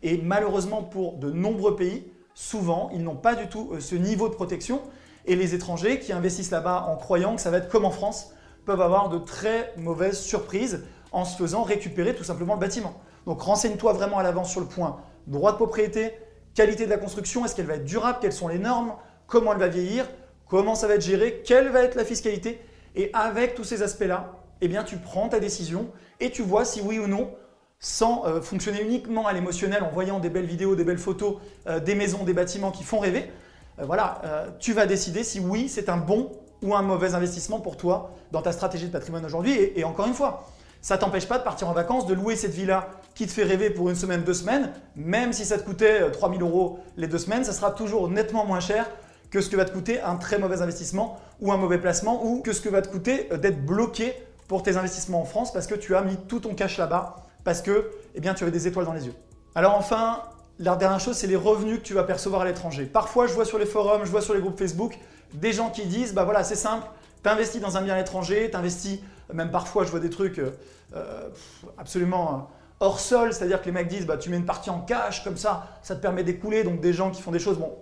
Et 0.02 0.18
malheureusement, 0.18 0.82
pour 0.82 1.18
de 1.18 1.30
nombreux 1.30 1.76
pays, 1.76 2.10
souvent, 2.34 2.90
ils 2.94 3.02
n'ont 3.02 3.16
pas 3.16 3.34
du 3.34 3.48
tout 3.48 3.70
euh, 3.72 3.80
ce 3.80 3.94
niveau 3.94 4.28
de 4.28 4.34
protection. 4.34 4.82
Et 5.26 5.36
les 5.36 5.54
étrangers 5.54 5.98
qui 5.98 6.12
investissent 6.12 6.50
là-bas 6.50 6.86
en 6.88 6.96
croyant 6.96 7.34
que 7.34 7.40
ça 7.40 7.50
va 7.50 7.58
être 7.58 7.68
comme 7.68 7.84
en 7.84 7.90
France, 7.90 8.32
peuvent 8.66 8.82
avoir 8.82 9.08
de 9.08 9.18
très 9.18 9.72
mauvaises 9.78 10.20
surprises 10.20 10.84
en 11.12 11.24
se 11.24 11.36
faisant 11.36 11.62
récupérer 11.62 12.14
tout 12.14 12.24
simplement 12.24 12.54
le 12.54 12.60
bâtiment. 12.60 12.94
Donc 13.26 13.40
renseigne-toi 13.40 13.92
vraiment 13.94 14.18
à 14.18 14.22
l'avance 14.22 14.50
sur 14.50 14.60
le 14.60 14.66
point 14.66 14.98
droit 15.26 15.52
de 15.52 15.56
propriété, 15.56 16.12
qualité 16.54 16.84
de 16.84 16.90
la 16.90 16.98
construction, 16.98 17.44
est-ce 17.44 17.54
qu'elle 17.54 17.66
va 17.66 17.74
être 17.74 17.84
durable, 17.84 18.18
quelles 18.20 18.32
sont 18.32 18.48
les 18.48 18.58
normes, 18.58 18.94
comment 19.26 19.52
elle 19.52 19.58
va 19.58 19.68
vieillir, 19.68 20.08
comment 20.48 20.74
ça 20.74 20.86
va 20.86 20.94
être 20.94 21.04
géré, 21.04 21.42
quelle 21.44 21.68
va 21.68 21.82
être 21.82 21.94
la 21.94 22.04
fiscalité. 22.04 22.60
Et 22.94 23.10
avec 23.12 23.54
tous 23.54 23.64
ces 23.64 23.82
aspects-là, 23.82 24.32
eh 24.60 24.68
bien, 24.68 24.84
tu 24.84 24.96
prends 24.96 25.28
ta 25.28 25.40
décision 25.40 25.90
et 26.20 26.30
tu 26.30 26.42
vois 26.42 26.64
si 26.64 26.80
oui 26.80 26.98
ou 26.98 27.06
non 27.06 27.30
sans 27.78 28.26
euh, 28.26 28.40
fonctionner 28.40 28.82
uniquement 28.82 29.26
à 29.26 29.32
l'émotionnel 29.32 29.82
en 29.82 29.90
voyant 29.90 30.18
des 30.18 30.30
belles 30.30 30.46
vidéos, 30.46 30.76
des 30.76 30.84
belles 30.84 30.98
photos, 30.98 31.36
euh, 31.66 31.78
des 31.78 31.94
maisons, 31.94 32.24
des 32.24 32.32
bâtiments 32.32 32.70
qui 32.70 32.84
font 32.84 32.98
rêver, 32.98 33.30
euh, 33.78 33.84
voilà, 33.84 34.46
tu 34.58 34.72
vas 34.72 34.86
décider 34.86 35.22
si 35.22 35.40
oui, 35.40 35.68
c'est 35.68 35.88
un 35.88 35.98
bon 35.98 36.32
ou 36.62 36.74
un 36.74 36.82
mauvais 36.82 37.14
investissement 37.14 37.60
pour 37.60 37.76
toi 37.76 38.12
dans 38.32 38.40
ta 38.40 38.52
stratégie 38.52 38.86
de 38.86 38.92
patrimoine 38.92 39.24
aujourd'hui. 39.24 39.54
Et, 39.76 39.84
encore 39.84 40.06
une 40.06 40.14
fois, 40.14 40.48
ça 40.86 40.98
t'empêche 40.98 41.26
pas 41.26 41.38
de 41.38 41.42
partir 41.42 41.68
en 41.68 41.72
vacances, 41.72 42.06
de 42.06 42.14
louer 42.14 42.36
cette 42.36 42.52
villa 42.52 42.90
qui 43.16 43.26
te 43.26 43.32
fait 43.32 43.42
rêver 43.42 43.70
pour 43.70 43.90
une 43.90 43.96
semaine, 43.96 44.22
deux 44.22 44.34
semaines, 44.34 44.72
même 44.94 45.32
si 45.32 45.44
ça 45.44 45.58
te 45.58 45.64
coûtait 45.64 46.12
3000 46.12 46.40
euros 46.42 46.78
les 46.96 47.08
deux 47.08 47.18
semaines, 47.18 47.42
ça 47.42 47.52
sera 47.52 47.72
toujours 47.72 48.08
nettement 48.08 48.46
moins 48.46 48.60
cher 48.60 48.88
que 49.32 49.40
ce 49.40 49.50
que 49.50 49.56
va 49.56 49.64
te 49.64 49.72
coûter 49.72 50.00
un 50.00 50.14
très 50.14 50.38
mauvais 50.38 50.62
investissement 50.62 51.18
ou 51.40 51.50
un 51.50 51.56
mauvais 51.56 51.78
placement 51.78 52.24
ou 52.24 52.40
que 52.40 52.52
ce 52.52 52.60
que 52.60 52.68
va 52.68 52.82
te 52.82 52.88
coûter 52.88 53.28
d'être 53.36 53.66
bloqué 53.66 54.14
pour 54.46 54.62
tes 54.62 54.76
investissements 54.76 55.22
en 55.22 55.24
France 55.24 55.52
parce 55.52 55.66
que 55.66 55.74
tu 55.74 55.96
as 55.96 56.02
mis 56.02 56.16
tout 56.28 56.38
ton 56.38 56.54
cash 56.54 56.78
là-bas 56.78 57.16
parce 57.42 57.62
que 57.62 57.90
eh 58.14 58.20
bien, 58.20 58.34
tu 58.34 58.44
avais 58.44 58.52
des 58.52 58.68
étoiles 58.68 58.86
dans 58.86 58.92
les 58.92 59.06
yeux. 59.06 59.14
Alors 59.56 59.74
enfin, 59.74 60.22
la 60.60 60.76
dernière 60.76 61.00
chose, 61.00 61.16
c'est 61.16 61.26
les 61.26 61.34
revenus 61.34 61.78
que 61.80 61.84
tu 61.84 61.94
vas 61.94 62.04
percevoir 62.04 62.42
à 62.42 62.44
l'étranger. 62.44 62.84
Parfois, 62.84 63.26
je 63.26 63.32
vois 63.32 63.44
sur 63.44 63.58
les 63.58 63.66
forums, 63.66 64.04
je 64.04 64.10
vois 64.12 64.22
sur 64.22 64.34
les 64.34 64.40
groupes 64.40 64.56
Facebook 64.56 64.96
des 65.34 65.52
gens 65.52 65.70
qui 65.70 65.84
disent, 65.86 66.14
bah 66.14 66.22
voilà, 66.22 66.44
c'est 66.44 66.54
simple, 66.54 66.86
tu 67.26 67.32
investis 67.32 67.60
dans 67.60 67.76
un 67.76 67.82
bien 67.82 67.94
à 67.94 67.96
l'étranger, 67.96 68.48
tu 68.50 68.56
investis, 68.56 69.00
même 69.32 69.50
parfois, 69.50 69.84
je 69.84 69.90
vois 69.90 69.98
des 69.98 70.10
trucs 70.10 70.38
euh, 70.38 70.50
euh, 70.94 71.28
absolument 71.76 72.48
hors 72.78 73.00
sol, 73.00 73.32
c'est-à-dire 73.32 73.60
que 73.60 73.66
les 73.66 73.72
mecs 73.72 73.88
disent, 73.88 74.06
bah 74.06 74.16
tu 74.16 74.30
mets 74.30 74.36
une 74.36 74.44
partie 74.44 74.70
en 74.70 74.80
cash, 74.80 75.24
comme 75.24 75.36
ça, 75.36 75.66
ça 75.82 75.96
te 75.96 76.00
permet 76.00 76.22
d'écouler, 76.22 76.62
donc 76.62 76.80
des 76.80 76.92
gens 76.92 77.10
qui 77.10 77.22
font 77.22 77.32
des 77.32 77.40
choses, 77.40 77.58
bon, 77.58 77.74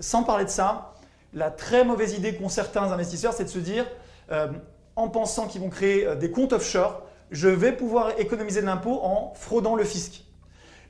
sans 0.00 0.22
parler 0.22 0.44
de 0.44 0.50
ça, 0.50 0.92
la 1.32 1.50
très 1.50 1.84
mauvaise 1.84 2.12
idée 2.12 2.34
qu'ont 2.34 2.50
certains 2.50 2.92
investisseurs, 2.92 3.32
c'est 3.32 3.44
de 3.44 3.48
se 3.48 3.58
dire, 3.58 3.86
euh, 4.32 4.48
en 4.96 5.08
pensant 5.08 5.46
qu'ils 5.46 5.62
vont 5.62 5.70
créer 5.70 6.14
des 6.16 6.30
comptes 6.30 6.52
offshore, 6.52 7.02
je 7.30 7.48
vais 7.48 7.72
pouvoir 7.72 8.18
économiser 8.18 8.60
de 8.60 8.66
l'impôt 8.66 9.00
en 9.02 9.32
fraudant 9.34 9.76
le 9.76 9.84
fisc. 9.84 10.24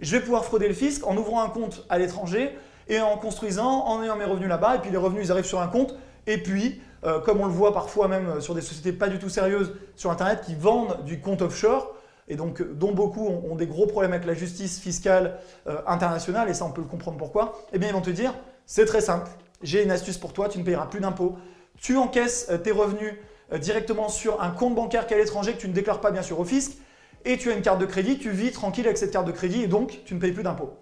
Je 0.00 0.16
vais 0.16 0.20
pouvoir 0.20 0.44
frauder 0.44 0.66
le 0.66 0.74
fisc 0.74 1.06
en 1.06 1.16
ouvrant 1.16 1.42
un 1.42 1.50
compte 1.50 1.84
à 1.90 1.98
l'étranger 1.98 2.58
et 2.88 3.00
en 3.00 3.16
construisant, 3.18 3.84
en 3.84 4.02
ayant 4.02 4.16
mes 4.16 4.24
revenus 4.24 4.48
là-bas, 4.48 4.76
et 4.76 4.78
puis 4.80 4.90
les 4.90 4.96
revenus 4.96 5.26
ils 5.26 5.30
arrivent 5.30 5.44
sur 5.44 5.60
un 5.60 5.68
compte, 5.68 5.94
et 6.30 6.38
puis, 6.38 6.80
euh, 7.04 7.20
comme 7.20 7.40
on 7.40 7.46
le 7.46 7.52
voit 7.52 7.72
parfois 7.72 8.08
même 8.08 8.40
sur 8.40 8.54
des 8.54 8.60
sociétés 8.60 8.92
pas 8.92 9.08
du 9.08 9.18
tout 9.18 9.28
sérieuses 9.28 9.72
sur 9.96 10.10
Internet 10.10 10.42
qui 10.44 10.54
vendent 10.54 11.04
du 11.04 11.20
compte 11.20 11.42
offshore, 11.42 11.94
et 12.30 12.36
donc 12.36 12.62
dont 12.62 12.92
beaucoup 12.92 13.26
ont, 13.26 13.56
des 13.56 13.66
gros 13.66 13.86
problèmes 13.86 14.12
avec 14.12 14.24
la 14.24 14.34
justice 14.34 14.78
fiscale 14.78 15.38
euh, 15.66 15.82
internationale, 15.86 16.48
et 16.48 16.54
ça 16.54 16.64
on 16.64 16.70
peut 16.70 16.80
le 16.80 16.86
comprendre 16.86 17.18
pourquoi, 17.18 17.60
eh 17.72 17.78
bien 17.78 17.88
ils 17.88 17.94
vont 17.94 18.00
te 18.00 18.10
dire, 18.10 18.32
c'est 18.66 18.86
très 18.86 19.00
simple, 19.00 19.28
j'ai 19.62 19.82
une 19.82 19.90
astuce 19.90 20.16
pour 20.16 20.32
toi, 20.32 20.48
tu 20.48 20.58
ne 20.58 20.64
payeras 20.64 20.86
plus 20.86 21.00
d'impôts, 21.00 21.36
tu 21.78 21.96
encaisses 21.96 22.46
euh, 22.48 22.56
tes 22.56 22.70
revenus 22.70 23.14
euh, 23.52 23.58
directement 23.58 24.08
sur 24.08 24.40
un 24.42 24.50
compte 24.50 24.76
bancaire 24.76 25.08
qui 25.08 25.14
est 25.14 25.16
à 25.16 25.20
l'étranger 25.20 25.54
que 25.54 25.60
tu 25.60 25.68
ne 25.68 25.72
déclares 25.72 26.00
pas 26.00 26.12
bien 26.12 26.22
sûr 26.22 26.38
au 26.38 26.44
fisc, 26.44 26.78
et 27.24 27.36
tu 27.36 27.50
as 27.50 27.54
une 27.54 27.62
carte 27.62 27.80
de 27.80 27.86
crédit, 27.86 28.16
tu 28.18 28.30
vis 28.30 28.52
tranquille 28.52 28.86
avec 28.86 28.96
cette 28.96 29.10
carte 29.10 29.26
de 29.26 29.32
crédit 29.32 29.62
et 29.62 29.66
donc 29.66 30.00
tu 30.04 30.14
ne 30.14 30.20
payes 30.20 30.32
plus 30.32 30.44
d'impôts. 30.44 30.72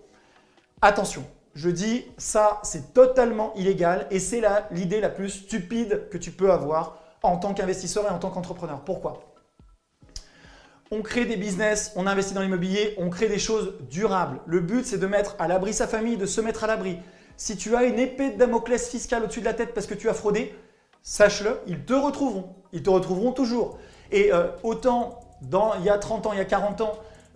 Attention, 0.82 1.24
je 1.58 1.70
dis 1.70 2.04
ça 2.18 2.60
c'est 2.62 2.94
totalement 2.94 3.52
illégal 3.56 4.06
et 4.12 4.20
c'est 4.20 4.40
l'idée 4.70 5.00
la 5.00 5.08
plus 5.08 5.30
stupide 5.30 6.08
que 6.08 6.16
tu 6.16 6.30
peux 6.30 6.52
avoir 6.52 6.98
en 7.24 7.36
tant 7.36 7.52
qu'investisseur 7.52 8.04
et 8.06 8.10
en 8.10 8.20
tant 8.20 8.30
qu'entrepreneur. 8.30 8.82
Pourquoi? 8.84 9.24
On 10.92 11.02
crée 11.02 11.24
des 11.24 11.36
business, 11.36 11.92
on 11.96 12.06
investit 12.06 12.32
dans 12.32 12.42
l'immobilier, 12.42 12.94
on 12.96 13.10
crée 13.10 13.26
des 13.26 13.40
choses 13.40 13.74
durables. 13.90 14.38
Le 14.46 14.60
but, 14.60 14.86
c'est 14.86 14.98
de 14.98 15.06
mettre 15.08 15.34
à 15.40 15.48
l'abri 15.48 15.74
sa 15.74 15.88
famille, 15.88 16.16
de 16.16 16.26
se 16.26 16.40
mettre 16.40 16.62
à 16.62 16.68
l'abri. 16.68 16.96
Si 17.36 17.56
tu 17.56 17.74
as 17.74 17.82
une 17.82 17.98
épée 17.98 18.30
de 18.30 18.38
Damoclès 18.38 18.88
fiscale 18.88 19.24
au-dessus 19.24 19.40
de 19.40 19.44
la 19.44 19.54
tête 19.54 19.74
parce 19.74 19.88
que 19.88 19.94
tu 19.94 20.08
as 20.08 20.14
fraudé, 20.14 20.54
sache-le, 21.02 21.58
ils 21.66 21.84
te 21.84 21.92
retrouveront. 21.92 22.54
Ils 22.72 22.84
te 22.84 22.90
retrouveront 22.90 23.32
toujours. 23.32 23.78
Et 24.12 24.32
euh, 24.32 24.46
autant 24.62 25.18
il 25.42 25.84
y 25.84 25.90
a 25.90 25.98
30 25.98 26.26
ans, 26.26 26.32
il 26.32 26.38
y 26.38 26.40
a 26.40 26.44
40 26.44 26.80
ans, 26.82 26.92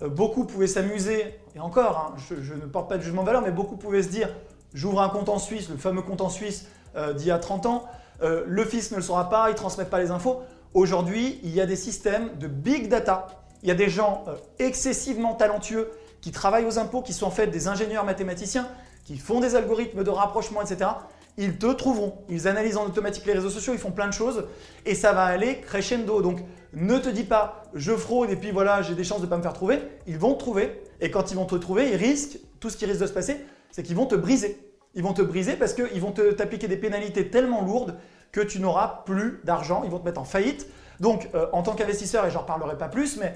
beaucoup 0.09 0.45
pouvaient 0.45 0.67
s'amuser, 0.67 1.35
et 1.55 1.61
encore, 1.61 2.13
hein, 2.13 2.17
je, 2.41 2.55
ne 2.55 2.67
porte 2.67 2.89
pas 2.89 2.99
de 2.99 3.03
jugement 3.03 3.23
de 3.23 3.27
valeur, 3.27 3.43
mais 3.43 3.51
beaucoup 3.51 3.77
pouvaient 3.77 4.03
se 4.03 4.09
dire, 4.09 4.29
j'ouvre 4.75 5.03
un 5.03 5.09
compte 5.09 5.29
en 5.29 5.39
Suisse, 5.39 5.69
le 5.69 5.77
fameux 5.77 6.03
compte 6.03 6.21
en 6.21 6.29
Suisse 6.29 6.67
euh, 6.97 7.13
d'il 7.13 7.29
y 7.29 7.31
a 7.31 7.39
30 7.39 7.67
ans, 7.67 7.85
le 8.21 8.65
fils 8.65 8.93
ne 8.93 8.97
le 8.99 9.03
saura 9.03 9.29
pas, 9.29 9.49
ils 9.49 9.55
ne 9.55 9.57
transmettent 9.57 9.91
pas 9.91 9.99
les 9.99 10.13
infos. 10.13 10.43
Aujourd'hui, 10.75 11.41
il 11.43 11.53
y 11.53 11.61
a 11.61 11.67
des 11.67 11.75
systèmes 11.75 12.31
de 12.39 12.47
big 12.47 12.89
data. 12.89 13.27
Il 13.65 13.69
y 13.69 13.73
a 13.73 13.75
des 13.75 13.89
gens 13.89 14.25
excessivement 14.61 15.35
talentueux 15.35 15.91
qui 16.21 16.31
travaillent 16.31 16.67
aux 16.67 16.79
impôts, 16.79 17.03
qui 17.03 17.15
sont 17.15 17.27
en 17.27 17.33
fait 17.33 17.49
des 17.49 17.67
ingénieurs 17.67 18.05
mathématiciens, 18.05 18.69
qui 19.05 19.19
font 19.19 19.41
des 19.41 19.57
algorithmes 19.57 20.05
de 20.05 20.11
rapprochement, 20.11 20.63
etc 20.63 20.91
ils 21.37 21.57
te 21.57 21.67
trouveront. 21.67 22.19
Ils 22.29 22.49
analysent 22.49 22.77
en 22.77 22.87
automatique 22.87 23.25
les 23.27 23.33
réseaux 23.33 23.51
sociaux, 23.51 23.73
ils 23.73 23.79
font 23.79 23.91
plein 23.91 24.07
de 24.07 24.13
choses 24.13 24.45
et 24.85 24.95
ça 24.95 25.13
va 25.13 25.25
aller 25.25 25.61
crescendo. 25.61 26.23
Donc 26.23 26.41
ne 26.75 26.99
te 26.99 27.09
dis 27.09 27.25
pas 27.25 27.63
je 27.75 27.93
fraude 27.93 28.31
et 28.31 28.37
puis 28.37 28.51
voilà, 28.51 28.83
j'ai 28.83 28.95
des 28.95 29.05
chances 29.05 29.21
de 29.21 29.27
ne 29.27 29.31
pas 29.31 29.39
me 29.39 29.43
faire 29.43 29.53
trouver. 29.53 29.81
Ils 30.07 30.19
vont 30.19 30.35
te 30.35 30.41
trouver 30.41 30.83
et 31.01 31.11
quand 31.11 31.31
ils 31.31 31.37
vont 31.37 31.47
te 31.47 31.57
trouver, 31.57 31.91
ils 31.91 31.97
risquent, 31.97 32.39
tout 32.61 32.71
ce 32.71 32.77
qui 32.77 32.87
risque 32.87 33.01
de 33.01 33.07
se 33.07 33.13
passer, 33.13 33.39
c'est 33.71 33.83
qu'ils 33.83 33.97
vont 33.97 34.07
te 34.07 34.15
briser. 34.15 34.59
Ils 34.95 35.03
vont 35.03 35.15
te 35.15 35.23
briser 35.23 35.57
parce 35.57 35.73
qu'ils 35.73 36.01
vont 36.01 36.13
t'appliquer 36.13 36.69
des 36.69 36.77
pénalités 36.77 37.29
tellement 37.29 37.63
lourdes 37.63 37.97
que 38.31 38.41
tu 38.41 38.61
n'auras 38.61 39.03
plus 39.05 39.41
d'argent, 39.45 39.83
ils 39.85 39.91
vont 39.91 39.99
te 39.99 40.05
mettre 40.05 40.21
en 40.21 40.25
faillite. 40.25 40.67
Donc 41.01 41.29
euh, 41.35 41.47
en 41.53 41.63
tant 41.63 41.75
qu'investisseur, 41.75 42.27
et 42.27 42.31
j'en 42.31 42.41
reparlerai 42.41 42.79
pas 42.79 42.89
plus, 42.89 43.17
mais 43.17 43.35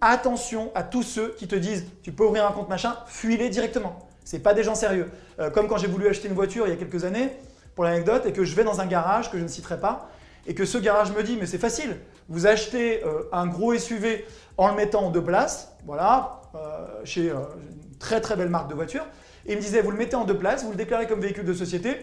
attention 0.00 0.70
à 0.74 0.82
tous 0.82 1.02
ceux 1.02 1.34
qui 1.38 1.48
te 1.48 1.56
disent 1.56 1.86
tu 2.02 2.12
peux 2.12 2.24
ouvrir 2.24 2.46
un 2.46 2.52
compte 2.52 2.68
machin, 2.68 2.96
fuis-les 3.06 3.48
directement. 3.48 4.07
C'est 4.28 4.40
pas 4.40 4.52
des 4.52 4.62
gens 4.62 4.74
sérieux. 4.74 5.10
Euh, 5.40 5.48
comme 5.48 5.68
quand 5.68 5.78
j'ai 5.78 5.86
voulu 5.86 6.06
acheter 6.06 6.28
une 6.28 6.34
voiture 6.34 6.66
il 6.66 6.70
y 6.70 6.72
a 6.74 6.76
quelques 6.76 7.04
années, 7.04 7.32
pour 7.74 7.84
l'anecdote, 7.84 8.26
et 8.26 8.34
que 8.34 8.44
je 8.44 8.54
vais 8.54 8.62
dans 8.62 8.82
un 8.82 8.84
garage 8.84 9.30
que 9.30 9.38
je 9.38 9.42
ne 9.42 9.48
citerai 9.48 9.80
pas, 9.80 10.10
et 10.46 10.54
que 10.54 10.66
ce 10.66 10.76
garage 10.76 11.12
me 11.12 11.22
dit 11.22 11.38
mais 11.40 11.46
c'est 11.46 11.56
facile, 11.56 11.96
vous 12.28 12.46
achetez 12.46 13.02
euh, 13.04 13.22
un 13.32 13.46
gros 13.46 13.74
SUV 13.74 14.26
en 14.58 14.68
le 14.68 14.74
mettant 14.74 15.04
en 15.04 15.10
deux 15.10 15.24
places, 15.24 15.72
voilà, 15.86 16.42
euh, 16.54 16.58
chez 17.04 17.30
une 17.30 17.98
très 17.98 18.20
très 18.20 18.36
belle 18.36 18.50
marque 18.50 18.68
de 18.68 18.74
voiture, 18.74 19.06
et 19.46 19.52
il 19.52 19.56
me 19.56 19.62
disait 19.62 19.80
vous 19.80 19.92
le 19.92 19.96
mettez 19.96 20.14
en 20.14 20.26
deux 20.26 20.36
places, 20.36 20.62
vous 20.62 20.72
le 20.72 20.76
déclarez 20.76 21.06
comme 21.06 21.22
véhicule 21.22 21.46
de 21.46 21.54
société, 21.54 21.96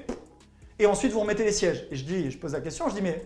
et 0.79 0.88
ensuite 0.88 1.11
vous 1.11 1.19
remettez 1.19 1.43
les 1.43 1.51
sièges. 1.51 1.85
Et 1.91 1.95
je 1.95 2.05
dis, 2.05 2.31
je 2.31 2.39
pose 2.39 2.53
la 2.53 2.61
question, 2.61 2.89
je 2.89 2.95
dis 2.95 3.03
mais 3.03 3.23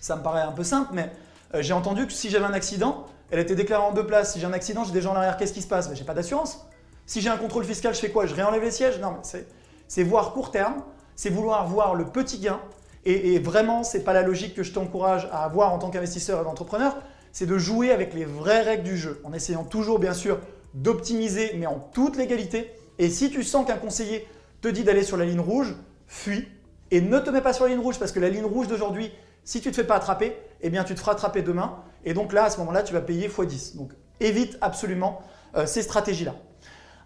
ça 0.00 0.14
me 0.14 0.22
paraît 0.22 0.42
un 0.42 0.52
peu 0.52 0.62
simple, 0.62 0.90
mais 0.92 1.10
j'ai 1.58 1.72
entendu 1.72 2.06
que 2.06 2.12
si 2.12 2.30
j'avais 2.30 2.46
un 2.46 2.54
accident, 2.54 3.06
elle 3.32 3.40
était 3.40 3.56
déclarée 3.56 3.82
en 3.82 3.92
deux 3.92 4.06
places. 4.06 4.34
Si 4.34 4.38
j'ai 4.38 4.46
un 4.46 4.52
accident, 4.52 4.84
j'ai 4.84 4.92
des 4.92 5.00
gens 5.00 5.10
en 5.10 5.16
arrière, 5.16 5.36
qu'est-ce 5.36 5.52
qui 5.52 5.62
se 5.62 5.66
passe? 5.66 5.88
Mais 5.90 5.96
j'ai 5.96 6.04
pas 6.04 6.14
d'assurance. 6.14 6.64
Si 7.06 7.20
j'ai 7.20 7.30
un 7.30 7.36
contrôle 7.36 7.64
fiscal, 7.64 7.94
je 7.94 8.00
fais 8.00 8.10
quoi? 8.10 8.26
Je 8.26 8.34
réenlève 8.34 8.62
les 8.62 8.70
sièges? 8.70 8.98
Non, 9.00 9.12
mais 9.12 9.44
c'est 9.88 10.02
voir 10.02 10.32
court 10.32 10.50
terme, 10.50 10.82
c'est 11.14 11.30
vouloir 11.30 11.66
voir 11.66 11.94
le 11.94 12.06
petit 12.06 12.38
gain. 12.38 12.60
Et, 13.04 13.38
vraiment, 13.38 13.84
ce 13.84 13.96
n'est 13.96 14.02
pas 14.02 14.12
la 14.12 14.22
logique 14.22 14.56
que 14.56 14.64
je 14.64 14.72
t'encourage 14.72 15.28
à 15.30 15.44
avoir 15.44 15.72
en 15.72 15.78
tant 15.78 15.90
qu'investisseur 15.90 16.42
et 16.42 16.46
entrepreneur. 16.46 16.96
C'est 17.30 17.46
de 17.46 17.56
jouer 17.56 17.92
avec 17.92 18.12
les 18.14 18.24
vraies 18.24 18.62
règles 18.62 18.82
du 18.82 18.96
jeu, 18.96 19.20
en 19.22 19.32
essayant 19.32 19.62
toujours, 19.62 20.00
bien 20.00 20.12
sûr, 20.12 20.40
d'optimiser, 20.74 21.52
mais 21.56 21.66
en 21.66 21.78
toute 21.78 22.16
légalité. 22.16 22.72
Et 22.98 23.08
si 23.08 23.30
tu 23.30 23.44
sens 23.44 23.64
qu'un 23.64 23.76
conseiller 23.76 24.26
te 24.60 24.66
dit 24.66 24.82
d'aller 24.82 25.04
sur 25.04 25.16
la 25.16 25.24
ligne 25.24 25.38
rouge, 25.38 25.76
fuis 26.08 26.48
et 26.90 27.00
ne 27.00 27.18
te 27.20 27.30
mets 27.30 27.40
pas 27.40 27.52
sur 27.52 27.64
la 27.64 27.70
ligne 27.70 27.80
rouge 27.80 27.98
parce 27.98 28.10
que 28.10 28.18
la 28.18 28.28
ligne 28.28 28.44
rouge 28.44 28.66
d'aujourd'hui, 28.66 29.12
si 29.44 29.60
tu 29.60 29.68
ne 29.68 29.72
te 29.72 29.76
fais 29.76 29.86
pas 29.86 29.96
attraper, 29.96 30.36
eh 30.60 30.70
bien 30.70 30.82
tu 30.82 30.94
te 30.94 31.00
feras 31.00 31.12
attraper 31.12 31.42
demain. 31.42 31.76
Et 32.04 32.12
donc 32.12 32.32
là, 32.32 32.44
à 32.44 32.50
ce 32.50 32.58
moment-là, 32.58 32.82
tu 32.82 32.92
vas 32.92 33.00
payer 33.00 33.28
x10. 33.28 33.76
Donc 33.76 33.92
évite 34.18 34.58
absolument 34.60 35.22
euh, 35.56 35.66
ces 35.66 35.82
stratégies-là. 35.82 36.34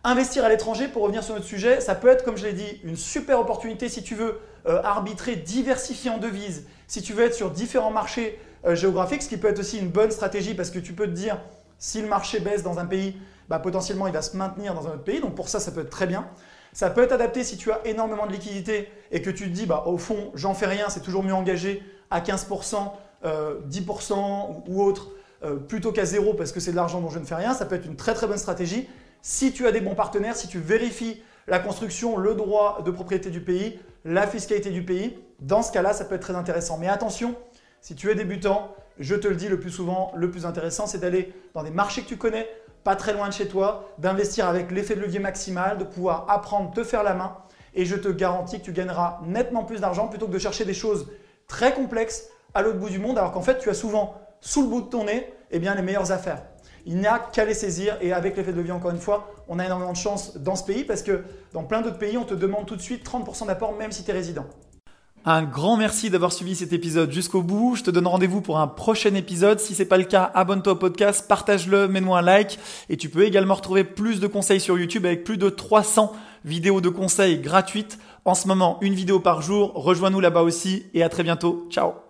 Investir 0.02 0.46
à 0.46 0.48
l'étranger, 0.48 0.88
pour 0.88 1.02
revenir 1.02 1.22
sur 1.22 1.34
notre 1.34 1.46
sujet, 1.46 1.82
ça 1.82 1.94
peut 1.94 2.08
être, 2.08 2.24
comme 2.24 2.38
je 2.38 2.46
l'ai 2.46 2.54
dit, 2.54 2.80
une 2.84 2.96
super 2.96 3.38
opportunité 3.38 3.90
si 3.90 4.02
tu 4.02 4.14
veux 4.14 4.40
euh, 4.66 4.80
arbitrer, 4.82 5.36
diversifier 5.36 6.10
en 6.10 6.16
devises, 6.16 6.66
si 6.86 7.02
tu 7.02 7.12
veux 7.12 7.24
être 7.24 7.34
sur 7.34 7.50
différents 7.50 7.90
marchés 7.90 8.40
euh, 8.64 8.74
géographiques, 8.74 9.22
ce 9.22 9.28
qui 9.28 9.36
peut 9.36 9.48
être 9.48 9.58
aussi 9.58 9.78
une 9.78 9.90
bonne 9.90 10.10
stratégie 10.10 10.54
parce 10.54 10.70
que 10.70 10.78
tu 10.78 10.94
peux 10.94 11.06
te 11.06 11.12
dire, 11.12 11.38
si 11.78 12.00
le 12.00 12.08
marché 12.08 12.40
baisse 12.40 12.62
dans 12.62 12.78
un 12.78 12.86
pays, 12.86 13.14
bah, 13.50 13.58
potentiellement 13.58 14.06
il 14.06 14.14
va 14.14 14.22
se 14.22 14.38
maintenir 14.38 14.72
dans 14.72 14.86
un 14.86 14.92
autre 14.92 15.04
pays. 15.04 15.20
Donc 15.20 15.34
pour 15.34 15.50
ça, 15.50 15.60
ça 15.60 15.70
peut 15.70 15.82
être 15.82 15.90
très 15.90 16.06
bien. 16.06 16.26
Ça 16.72 16.88
peut 16.88 17.02
être 17.02 17.12
adapté 17.12 17.44
si 17.44 17.58
tu 17.58 17.70
as 17.70 17.82
énormément 17.84 18.26
de 18.26 18.32
liquidités 18.32 18.88
et 19.10 19.20
que 19.20 19.28
tu 19.28 19.50
te 19.50 19.54
dis, 19.54 19.66
bah, 19.66 19.84
au 19.84 19.98
fond, 19.98 20.30
j'en 20.34 20.54
fais 20.54 20.66
rien, 20.66 20.88
c'est 20.88 21.00
toujours 21.00 21.22
mieux 21.22 21.34
engagé 21.34 21.82
à 22.10 22.20
15%, 22.20 22.92
10% 23.22 23.22
euh, 23.24 23.58
ou 24.66 24.82
autre, 24.82 25.10
plutôt 25.68 25.92
qu'à 25.92 26.04
zéro 26.04 26.34
parce 26.34 26.52
que 26.52 26.60
c'est 26.60 26.70
de 26.70 26.76
l'argent 26.76 27.00
dont 27.00 27.10
je 27.10 27.18
ne 27.18 27.24
fais 27.26 27.34
rien. 27.34 27.52
Ça 27.52 27.66
peut 27.66 27.74
être 27.74 27.86
une 27.86 27.96
très 27.96 28.14
très 28.14 28.26
bonne 28.26 28.38
stratégie. 28.38 28.88
Si 29.22 29.52
tu 29.52 29.66
as 29.66 29.72
des 29.72 29.80
bons 29.80 29.94
partenaires, 29.94 30.35
si 30.35 30.48
tu 30.48 30.59
vérifies 30.59 31.22
la 31.46 31.59
construction, 31.59 32.16
le 32.16 32.35
droit 32.35 32.83
de 32.85 32.90
propriété 32.90 33.28
du 33.30 33.40
pays, 33.40 33.78
la 34.04 34.26
fiscalité 34.26 34.70
du 34.70 34.83
pays, 34.83 35.18
dans 35.40 35.62
ce 35.62 35.72
cas-là, 35.72 35.92
ça 35.92 36.04
peut 36.04 36.14
être 36.14 36.22
très 36.22 36.37
intéressant. 36.37 36.78
Mais 36.78 36.88
attention, 36.88 37.35
si 37.83 37.94
tu 37.94 38.11
es 38.11 38.14
débutant, 38.14 38.74
je 38.98 39.14
te 39.14 39.28
le 39.28 39.37
dis 39.37 39.48
le 39.48 39.61
plus 39.61 39.70
souvent, 39.70 40.12
le 40.14 40.30
plus 40.30 40.46
intéressant, 40.46 40.87
c'est 40.87 40.98
d'aller 40.98 41.35
dans 41.54 41.62
des 41.62 41.70
marchés 41.70 42.02
que 42.02 42.09
tu 42.09 42.16
connais, 42.16 42.48
pas 42.83 42.96
très 42.96 43.12
loin 43.12 43.28
de 43.28 43.33
chez 43.35 43.46
toi, 43.46 43.90
d'investir 43.98 44.46
avec 44.48 44.70
l'effet 44.70 44.94
de 44.94 45.00
levier 45.00 45.18
maximal, 45.18 45.76
de 45.76 45.85
pouvoir 45.85 46.26
apprendre, 46.30 46.72
te 46.72 46.83
faire 46.83 47.02
la 47.02 47.14
main. 47.14 47.37
Et 47.74 47.85
je 47.85 47.96
te 47.96 48.09
garantis 48.09 48.59
que 48.59 48.64
tu 48.64 48.72
gagneras 48.72 49.20
nettement 49.26 49.64
plus 49.64 49.80
d'argent 49.80 50.09
plutôt 50.09 50.26
que 50.26 50.33
de 50.33 50.38
chercher 50.38 50.64
des 50.64 50.74
choses 50.74 51.09
très 51.46 51.74
complexes 51.74 52.28
à 52.54 52.62
l'autre 52.62 52.78
bout 52.78 52.88
du 52.88 52.98
monde, 52.98 53.18
alors 53.18 53.33
qu'en 53.33 53.42
fait, 53.42 53.59
tu 53.59 53.68
as 53.68 53.74
souvent 53.74 54.14
sous 54.40 54.62
le 54.62 54.68
bout 54.68 54.80
de 54.80 54.88
ton 54.88 55.04
nez 55.04 55.30
eh 55.50 55.59
bien, 55.59 55.74
les 55.74 55.83
meilleures 55.83 56.11
affaires. 56.11 56.42
Il 56.86 56.96
n'y 56.96 57.06
a 57.06 57.18
qu'à 57.18 57.44
les 57.44 57.54
saisir 57.54 57.96
et 58.00 58.12
avec 58.12 58.36
l'effet 58.36 58.52
de 58.52 58.56
levier, 58.56 58.72
encore 58.72 58.90
une 58.90 58.98
fois, 58.98 59.32
on 59.48 59.58
a 59.58 59.64
énormément 59.64 59.92
de 59.92 59.96
chance 59.96 60.36
dans 60.38 60.56
ce 60.56 60.64
pays 60.64 60.84
parce 60.84 61.02
que 61.02 61.22
dans 61.52 61.64
plein 61.64 61.80
d'autres 61.80 61.98
pays, 61.98 62.16
on 62.16 62.24
te 62.24 62.34
demande 62.34 62.66
tout 62.66 62.76
de 62.76 62.82
suite 62.82 63.04
30% 63.04 63.46
d'apport 63.46 63.74
même 63.76 63.92
si 63.92 64.04
tu 64.04 64.10
es 64.10 64.14
résident. 64.14 64.46
Un 65.26 65.42
grand 65.42 65.76
merci 65.76 66.08
d'avoir 66.08 66.32
suivi 66.32 66.56
cet 66.56 66.72
épisode 66.72 67.12
jusqu'au 67.12 67.42
bout. 67.42 67.76
Je 67.76 67.82
te 67.82 67.90
donne 67.90 68.06
rendez-vous 68.06 68.40
pour 68.40 68.58
un 68.58 68.66
prochain 68.66 69.14
épisode. 69.14 69.60
Si 69.60 69.74
c'est 69.74 69.84
pas 69.84 69.98
le 69.98 70.04
cas, 70.04 70.30
abonne-toi 70.34 70.72
au 70.72 70.76
podcast, 70.76 71.28
partage-le, 71.28 71.88
mets-moi 71.88 72.20
un 72.20 72.22
like. 72.22 72.58
Et 72.88 72.96
tu 72.96 73.10
peux 73.10 73.24
également 73.24 73.54
retrouver 73.54 73.84
plus 73.84 74.18
de 74.18 74.26
conseils 74.26 74.60
sur 74.60 74.78
YouTube 74.78 75.04
avec 75.04 75.24
plus 75.24 75.36
de 75.36 75.50
300 75.50 76.12
vidéos 76.46 76.80
de 76.80 76.88
conseils 76.88 77.38
gratuites. 77.38 77.98
En 78.24 78.34
ce 78.34 78.48
moment, 78.48 78.78
une 78.80 78.94
vidéo 78.94 79.20
par 79.20 79.42
jour. 79.42 79.72
Rejoins-nous 79.74 80.20
là-bas 80.20 80.42
aussi 80.42 80.86
et 80.94 81.02
à 81.02 81.10
très 81.10 81.22
bientôt. 81.22 81.66
Ciao 81.70 82.10